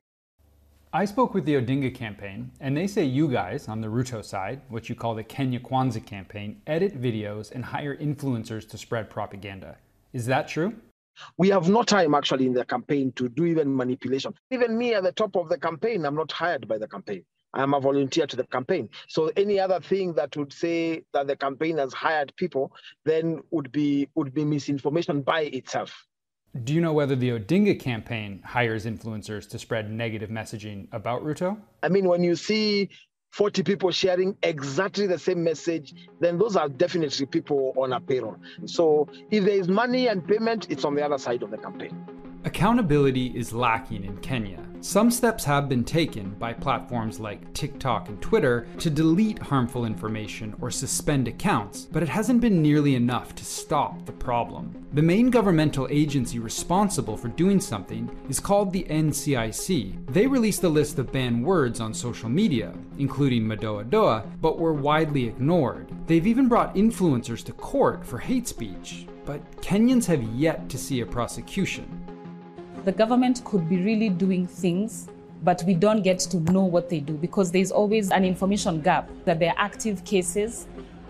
I 0.92 1.04
spoke 1.04 1.34
with 1.34 1.44
the 1.44 1.54
Odinga 1.54 1.94
campaign, 1.94 2.50
and 2.58 2.76
they 2.76 2.88
say 2.88 3.04
you 3.04 3.28
guys 3.28 3.68
on 3.68 3.80
the 3.80 3.86
Ruto 3.86 4.24
side, 4.24 4.60
what 4.68 4.88
you 4.88 4.96
call 4.96 5.14
the 5.14 5.22
Kenya 5.22 5.60
Kwanza 5.60 6.04
campaign, 6.04 6.60
edit 6.66 7.00
videos 7.00 7.52
and 7.52 7.64
hire 7.64 7.96
influencers 7.96 8.68
to 8.70 8.76
spread 8.76 9.08
propaganda. 9.08 9.76
Is 10.12 10.26
that 10.26 10.48
true? 10.48 10.74
We 11.36 11.48
have 11.50 11.68
no 11.68 11.84
time 11.84 12.12
actually 12.12 12.46
in 12.46 12.54
the 12.54 12.64
campaign 12.64 13.12
to 13.12 13.28
do 13.28 13.44
even 13.44 13.76
manipulation. 13.76 14.34
Even 14.50 14.76
me 14.76 14.94
at 14.94 15.04
the 15.04 15.12
top 15.12 15.36
of 15.36 15.48
the 15.48 15.58
campaign, 15.58 16.04
I'm 16.04 16.16
not 16.16 16.32
hired 16.32 16.66
by 16.66 16.78
the 16.78 16.88
campaign. 16.88 17.24
I 17.54 17.62
am 17.62 17.72
a 17.74 17.80
volunteer 17.80 18.26
to 18.26 18.34
the 18.34 18.46
campaign. 18.48 18.88
So 19.06 19.30
any 19.36 19.60
other 19.60 19.78
thing 19.78 20.14
that 20.14 20.36
would 20.36 20.52
say 20.52 21.04
that 21.12 21.28
the 21.28 21.36
campaign 21.36 21.78
has 21.78 21.92
hired 21.92 22.34
people, 22.34 22.72
then 23.04 23.42
would 23.52 23.70
be 23.70 24.08
would 24.16 24.34
be 24.34 24.44
misinformation 24.44 25.22
by 25.22 25.42
itself. 25.42 26.04
Do 26.64 26.74
you 26.74 26.80
know 26.80 26.92
whether 26.92 27.14
the 27.14 27.30
Odinga 27.30 27.78
campaign 27.78 28.42
hires 28.44 28.84
influencers 28.84 29.48
to 29.50 29.58
spread 29.58 29.88
negative 29.88 30.30
messaging 30.30 30.88
about 30.90 31.22
Ruto? 31.22 31.56
I 31.84 31.88
mean, 31.88 32.08
when 32.08 32.24
you 32.24 32.34
see 32.34 32.90
40 33.30 33.62
people 33.62 33.92
sharing 33.92 34.36
exactly 34.42 35.06
the 35.06 35.18
same 35.18 35.44
message, 35.44 35.94
then 36.18 36.38
those 36.38 36.56
are 36.56 36.68
definitely 36.68 37.26
people 37.26 37.72
on 37.76 37.92
a 37.92 38.00
payroll. 38.00 38.36
So 38.66 39.08
if 39.30 39.44
there 39.44 39.54
is 39.54 39.68
money 39.68 40.08
and 40.08 40.26
payment, 40.26 40.66
it's 40.70 40.84
on 40.84 40.96
the 40.96 41.04
other 41.04 41.18
side 41.18 41.44
of 41.44 41.52
the 41.52 41.58
campaign. 41.58 42.04
Accountability 42.44 43.26
is 43.26 43.52
lacking 43.52 44.04
in 44.04 44.16
Kenya. 44.18 44.69
Some 44.82 45.10
steps 45.10 45.44
have 45.44 45.68
been 45.68 45.84
taken 45.84 46.30
by 46.38 46.54
platforms 46.54 47.20
like 47.20 47.52
TikTok 47.52 48.08
and 48.08 48.18
Twitter 48.22 48.66
to 48.78 48.88
delete 48.88 49.38
harmful 49.38 49.84
information 49.84 50.56
or 50.58 50.70
suspend 50.70 51.28
accounts, 51.28 51.84
but 51.84 52.02
it 52.02 52.08
hasn't 52.08 52.40
been 52.40 52.62
nearly 52.62 52.94
enough 52.94 53.34
to 53.34 53.44
stop 53.44 54.06
the 54.06 54.12
problem. 54.12 54.86
The 54.94 55.02
main 55.02 55.28
governmental 55.28 55.86
agency 55.90 56.38
responsible 56.38 57.18
for 57.18 57.28
doing 57.28 57.60
something 57.60 58.10
is 58.30 58.40
called 58.40 58.72
the 58.72 58.84
NCIC. 58.84 60.06
They 60.06 60.26
released 60.26 60.64
a 60.64 60.68
list 60.70 60.98
of 60.98 61.12
banned 61.12 61.44
words 61.44 61.78
on 61.78 61.92
social 61.92 62.30
media, 62.30 62.72
including 62.96 63.42
Madoadoa, 63.42 64.24
but 64.40 64.58
were 64.58 64.72
widely 64.72 65.26
ignored. 65.28 65.92
They've 66.06 66.26
even 66.26 66.48
brought 66.48 66.74
influencers 66.74 67.44
to 67.44 67.52
court 67.52 68.06
for 68.06 68.16
hate 68.16 68.48
speech, 68.48 69.06
but 69.26 69.44
Kenyans 69.60 70.06
have 70.06 70.22
yet 70.22 70.70
to 70.70 70.78
see 70.78 71.02
a 71.02 71.06
prosecution 71.06 72.09
the 72.84 72.92
government 72.92 73.44
could 73.44 73.68
be 73.68 73.82
really 73.82 74.08
doing 74.08 74.46
things 74.46 75.08
but 75.42 75.62
we 75.66 75.74
don't 75.74 76.02
get 76.02 76.18
to 76.18 76.38
know 76.52 76.64
what 76.64 76.88
they 76.88 77.00
do 77.00 77.14
because 77.14 77.50
there's 77.50 77.70
always 77.70 78.10
an 78.10 78.24
information 78.24 78.80
gap 78.80 79.08
that 79.24 79.38
there 79.38 79.50
are 79.50 79.58
active 79.58 80.04
cases 80.04 80.66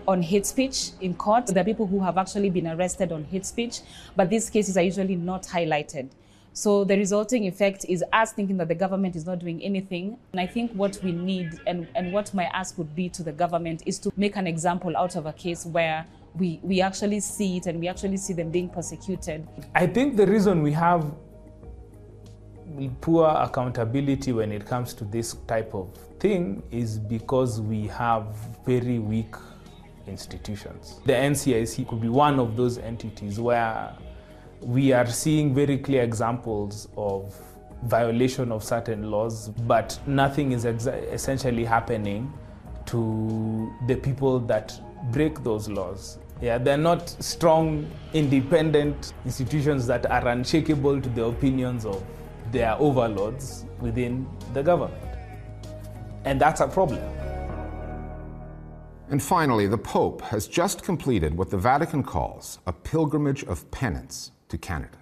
on 0.07 0.21
hate 0.21 0.45
speech 0.45 0.91
in 1.01 1.13
court. 1.13 1.47
There 1.47 1.61
are 1.61 1.65
people 1.65 1.85
who 1.85 1.99
have 1.99 2.17
actually 2.17 2.49
been 2.49 2.67
arrested 2.67 3.11
on 3.11 3.23
hate 3.25 3.45
speech, 3.45 3.81
but 4.15 4.29
these 4.29 4.49
cases 4.49 4.77
are 4.77 4.81
usually 4.81 5.15
not 5.15 5.43
highlighted. 5.43 6.09
So 6.53 6.83
the 6.83 6.97
resulting 6.97 7.45
effect 7.45 7.85
is 7.87 8.03
us 8.11 8.33
thinking 8.33 8.57
that 8.57 8.67
the 8.67 8.75
government 8.75 9.15
is 9.15 9.25
not 9.25 9.39
doing 9.39 9.61
anything. 9.61 10.17
And 10.33 10.41
I 10.41 10.47
think 10.47 10.71
what 10.73 10.99
we 11.03 11.11
need 11.11 11.59
and, 11.67 11.87
and 11.95 12.11
what 12.11 12.33
my 12.33 12.45
ask 12.45 12.77
would 12.77 12.93
be 12.95 13.09
to 13.09 13.23
the 13.23 13.31
government 13.31 13.83
is 13.85 13.99
to 13.99 14.11
make 14.17 14.35
an 14.35 14.47
example 14.47 14.95
out 14.97 15.15
of 15.15 15.25
a 15.25 15.33
case 15.33 15.65
where 15.65 16.05
we, 16.35 16.59
we 16.63 16.81
actually 16.81 17.19
see 17.19 17.57
it 17.57 17.67
and 17.67 17.79
we 17.79 17.87
actually 17.87 18.17
see 18.17 18.33
them 18.33 18.49
being 18.49 18.69
persecuted. 18.69 19.47
I 19.75 19.87
think 19.87 20.17
the 20.17 20.27
reason 20.27 20.61
we 20.61 20.71
have 20.73 21.13
poor 23.01 23.27
accountability 23.27 24.31
when 24.31 24.51
it 24.51 24.65
comes 24.65 24.93
to 24.95 25.05
this 25.05 25.35
type 25.47 25.73
of 25.73 25.89
thing 26.19 26.63
is 26.71 26.99
because 26.99 27.59
we 27.61 27.87
have 27.87 28.25
very 28.65 28.99
weak 28.99 29.35
institutions. 30.07 30.99
The 31.05 31.13
NCIC 31.13 31.87
could 31.87 32.01
be 32.01 32.09
one 32.09 32.39
of 32.39 32.55
those 32.55 32.77
entities 32.77 33.39
where 33.39 33.93
we 34.61 34.93
are 34.93 35.07
seeing 35.07 35.53
very 35.53 35.77
clear 35.77 36.03
examples 36.03 36.87
of 36.97 37.35
violation 37.83 38.51
of 38.51 38.63
certain 38.63 39.09
laws, 39.09 39.49
but 39.49 39.99
nothing 40.05 40.51
is 40.51 40.65
essentially 40.65 41.65
happening 41.65 42.31
to 42.85 43.73
the 43.87 43.95
people 43.95 44.39
that 44.39 44.79
break 45.11 45.43
those 45.43 45.67
laws. 45.67 46.19
Yeah, 46.41 46.57
they're 46.57 46.77
not 46.77 47.09
strong, 47.23 47.89
independent 48.13 49.13
institutions 49.25 49.87
that 49.87 50.09
are 50.09 50.27
unshakable 50.27 51.01
to 51.01 51.09
the 51.09 51.25
opinions 51.25 51.85
of 51.85 52.03
their 52.51 52.75
overlords 52.79 53.65
within 53.79 54.27
the 54.53 54.61
government. 54.61 55.03
And 56.25 56.39
that's 56.39 56.61
a 56.61 56.67
problem. 56.67 57.01
And 59.09 59.21
finally, 59.21 59.67
the 59.67 59.77
Pope 59.77 60.21
has 60.21 60.47
just 60.47 60.83
completed 60.83 61.35
what 61.35 61.49
the 61.49 61.57
Vatican 61.57 62.03
calls 62.03 62.59
a 62.65 62.71
pilgrimage 62.71 63.43
of 63.43 63.69
penance 63.71 64.31
to 64.47 64.57
Canada. 64.57 64.97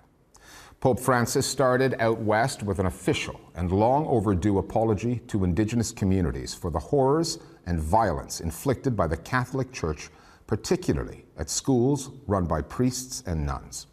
Pope 0.79 0.99
Francis 0.99 1.45
started 1.45 1.95
out 1.99 2.19
west 2.19 2.63
with 2.63 2.79
an 2.79 2.85
official 2.85 3.39
and 3.55 3.71
long 3.71 4.07
overdue 4.07 4.59
apology 4.59 5.19
to 5.27 5.43
Indigenous 5.43 5.91
communities 5.91 6.53
for 6.53 6.71
the 6.71 6.79
horrors 6.79 7.37
and 7.65 7.79
violence 7.79 8.39
inflicted 8.39 8.95
by 8.95 9.05
the 9.05 9.17
Catholic 9.17 9.73
Church, 9.73 10.09
particularly 10.47 11.25
at 11.37 11.49
schools 11.49 12.11
run 12.27 12.45
by 12.45 12.61
priests 12.61 13.23
and 13.27 13.45
nuns. 13.45 13.87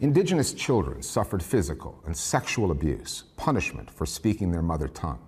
Indigenous 0.00 0.52
children 0.52 1.02
suffered 1.02 1.42
physical 1.42 2.00
and 2.06 2.16
sexual 2.16 2.70
abuse, 2.70 3.24
punishment 3.36 3.90
for 3.90 4.06
speaking 4.06 4.52
their 4.52 4.62
mother 4.62 4.86
tongue. 4.86 5.18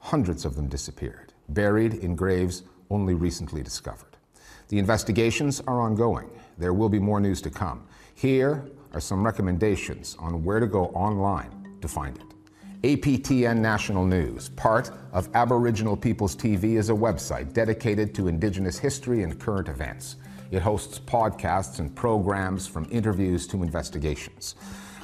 Hundreds 0.00 0.44
of 0.44 0.54
them 0.54 0.68
disappeared, 0.68 1.32
buried 1.48 1.94
in 1.94 2.14
graves 2.14 2.64
only 2.90 3.14
recently 3.14 3.62
discovered. 3.62 4.18
The 4.68 4.78
investigations 4.78 5.62
are 5.66 5.80
ongoing. 5.80 6.28
There 6.58 6.74
will 6.74 6.90
be 6.90 6.98
more 6.98 7.20
news 7.20 7.40
to 7.40 7.50
come. 7.50 7.86
Here 8.14 8.66
are 8.92 9.00
some 9.00 9.24
recommendations 9.24 10.14
on 10.18 10.44
where 10.44 10.60
to 10.60 10.66
go 10.66 10.88
online 10.88 11.78
to 11.80 11.88
find 11.88 12.18
it. 12.18 13.00
APTN 13.00 13.56
National 13.56 14.04
News, 14.04 14.50
part 14.50 14.90
of 15.12 15.34
Aboriginal 15.34 15.96
Peoples 15.96 16.36
TV, 16.36 16.76
is 16.76 16.90
a 16.90 16.94
website 16.94 17.54
dedicated 17.54 18.14
to 18.16 18.28
Indigenous 18.28 18.78
history 18.78 19.22
and 19.22 19.40
current 19.40 19.68
events. 19.68 20.16
It 20.50 20.62
hosts 20.62 20.98
podcasts 20.98 21.78
and 21.78 21.94
programs 21.94 22.66
from 22.66 22.86
interviews 22.90 23.46
to 23.48 23.62
investigations. 23.62 24.54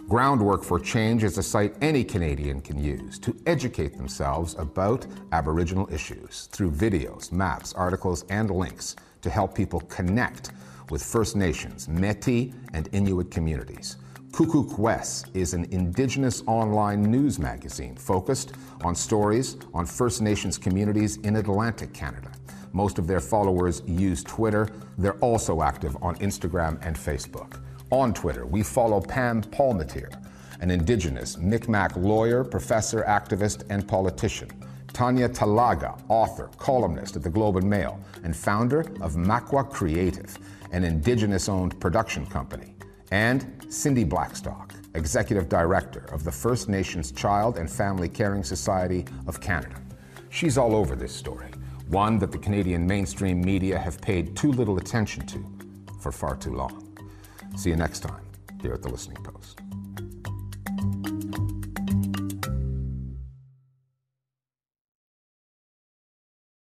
Groundwork 0.08 0.64
for 0.64 0.80
Change 0.80 1.22
is 1.22 1.36
a 1.36 1.42
site 1.42 1.74
any 1.82 2.02
Canadian 2.02 2.60
can 2.60 2.82
use 2.82 3.18
to 3.18 3.36
educate 3.46 3.96
themselves 3.96 4.54
about 4.58 5.06
Aboriginal 5.32 5.88
issues 5.92 6.48
through 6.52 6.70
videos, 6.70 7.30
maps, 7.30 7.72
articles, 7.74 8.24
and 8.30 8.50
links 8.50 8.96
to 9.20 9.30
help 9.30 9.54
people 9.54 9.80
connect 9.80 10.52
with 10.90 11.02
First 11.02 11.36
Nations, 11.36 11.88
Metis, 11.88 12.52
and 12.72 12.88
Inuit 12.92 13.30
communities. 13.30 13.96
Kukukwes 14.30 15.24
is 15.34 15.54
an 15.54 15.64
Indigenous 15.70 16.42
online 16.46 17.02
news 17.02 17.38
magazine 17.38 17.96
focused 17.96 18.52
on 18.82 18.94
stories 18.94 19.56
on 19.72 19.86
First 19.86 20.20
Nations 20.20 20.58
communities 20.58 21.18
in 21.18 21.36
Atlantic 21.36 21.92
Canada. 21.92 22.30
Most 22.74 22.98
of 22.98 23.06
their 23.06 23.20
followers 23.20 23.82
use 23.86 24.24
Twitter. 24.24 24.68
They're 24.98 25.18
also 25.20 25.62
active 25.62 25.96
on 26.02 26.16
Instagram 26.16 26.84
and 26.84 26.96
Facebook. 26.96 27.60
On 27.90 28.12
Twitter, 28.12 28.46
we 28.46 28.64
follow 28.64 29.00
Pam 29.00 29.42
Palmater, 29.42 30.12
an 30.60 30.72
Indigenous 30.72 31.38
Mi'kmaq 31.38 31.94
lawyer, 31.96 32.42
professor, 32.42 33.04
activist, 33.04 33.62
and 33.70 33.86
politician. 33.86 34.50
Tanya 34.92 35.28
Talaga, 35.28 36.02
author, 36.08 36.50
columnist 36.58 37.14
at 37.14 37.22
the 37.22 37.30
Globe 37.30 37.58
and 37.58 37.70
Mail, 37.70 38.00
and 38.24 38.34
founder 38.34 38.80
of 39.00 39.14
Makwa 39.14 39.70
Creative, 39.70 40.36
an 40.72 40.82
Indigenous 40.82 41.48
owned 41.48 41.78
production 41.80 42.26
company. 42.26 42.74
And 43.12 43.64
Cindy 43.68 44.02
Blackstock, 44.02 44.74
Executive 44.96 45.48
Director 45.48 46.06
of 46.12 46.24
the 46.24 46.32
First 46.32 46.68
Nations 46.68 47.12
Child 47.12 47.56
and 47.56 47.70
Family 47.70 48.08
Caring 48.08 48.42
Society 48.42 49.04
of 49.28 49.40
Canada. 49.40 49.80
She's 50.30 50.58
all 50.58 50.74
over 50.74 50.96
this 50.96 51.14
story, 51.14 51.50
one 51.88 52.18
that 52.18 52.32
the 52.32 52.38
Canadian 52.38 52.86
mainstream 52.86 53.40
media 53.40 53.78
have 53.78 54.00
paid 54.00 54.36
too 54.36 54.52
little 54.52 54.78
attention 54.78 55.26
to 55.26 55.44
for 56.00 56.12
far 56.12 56.36
too 56.36 56.52
long. 56.52 56.96
See 57.56 57.70
you 57.70 57.76
next 57.76 58.00
time 58.00 58.24
here 58.60 58.72
at 58.72 58.82
the 58.82 58.88
Listening 58.88 59.22
Post. 59.22 59.63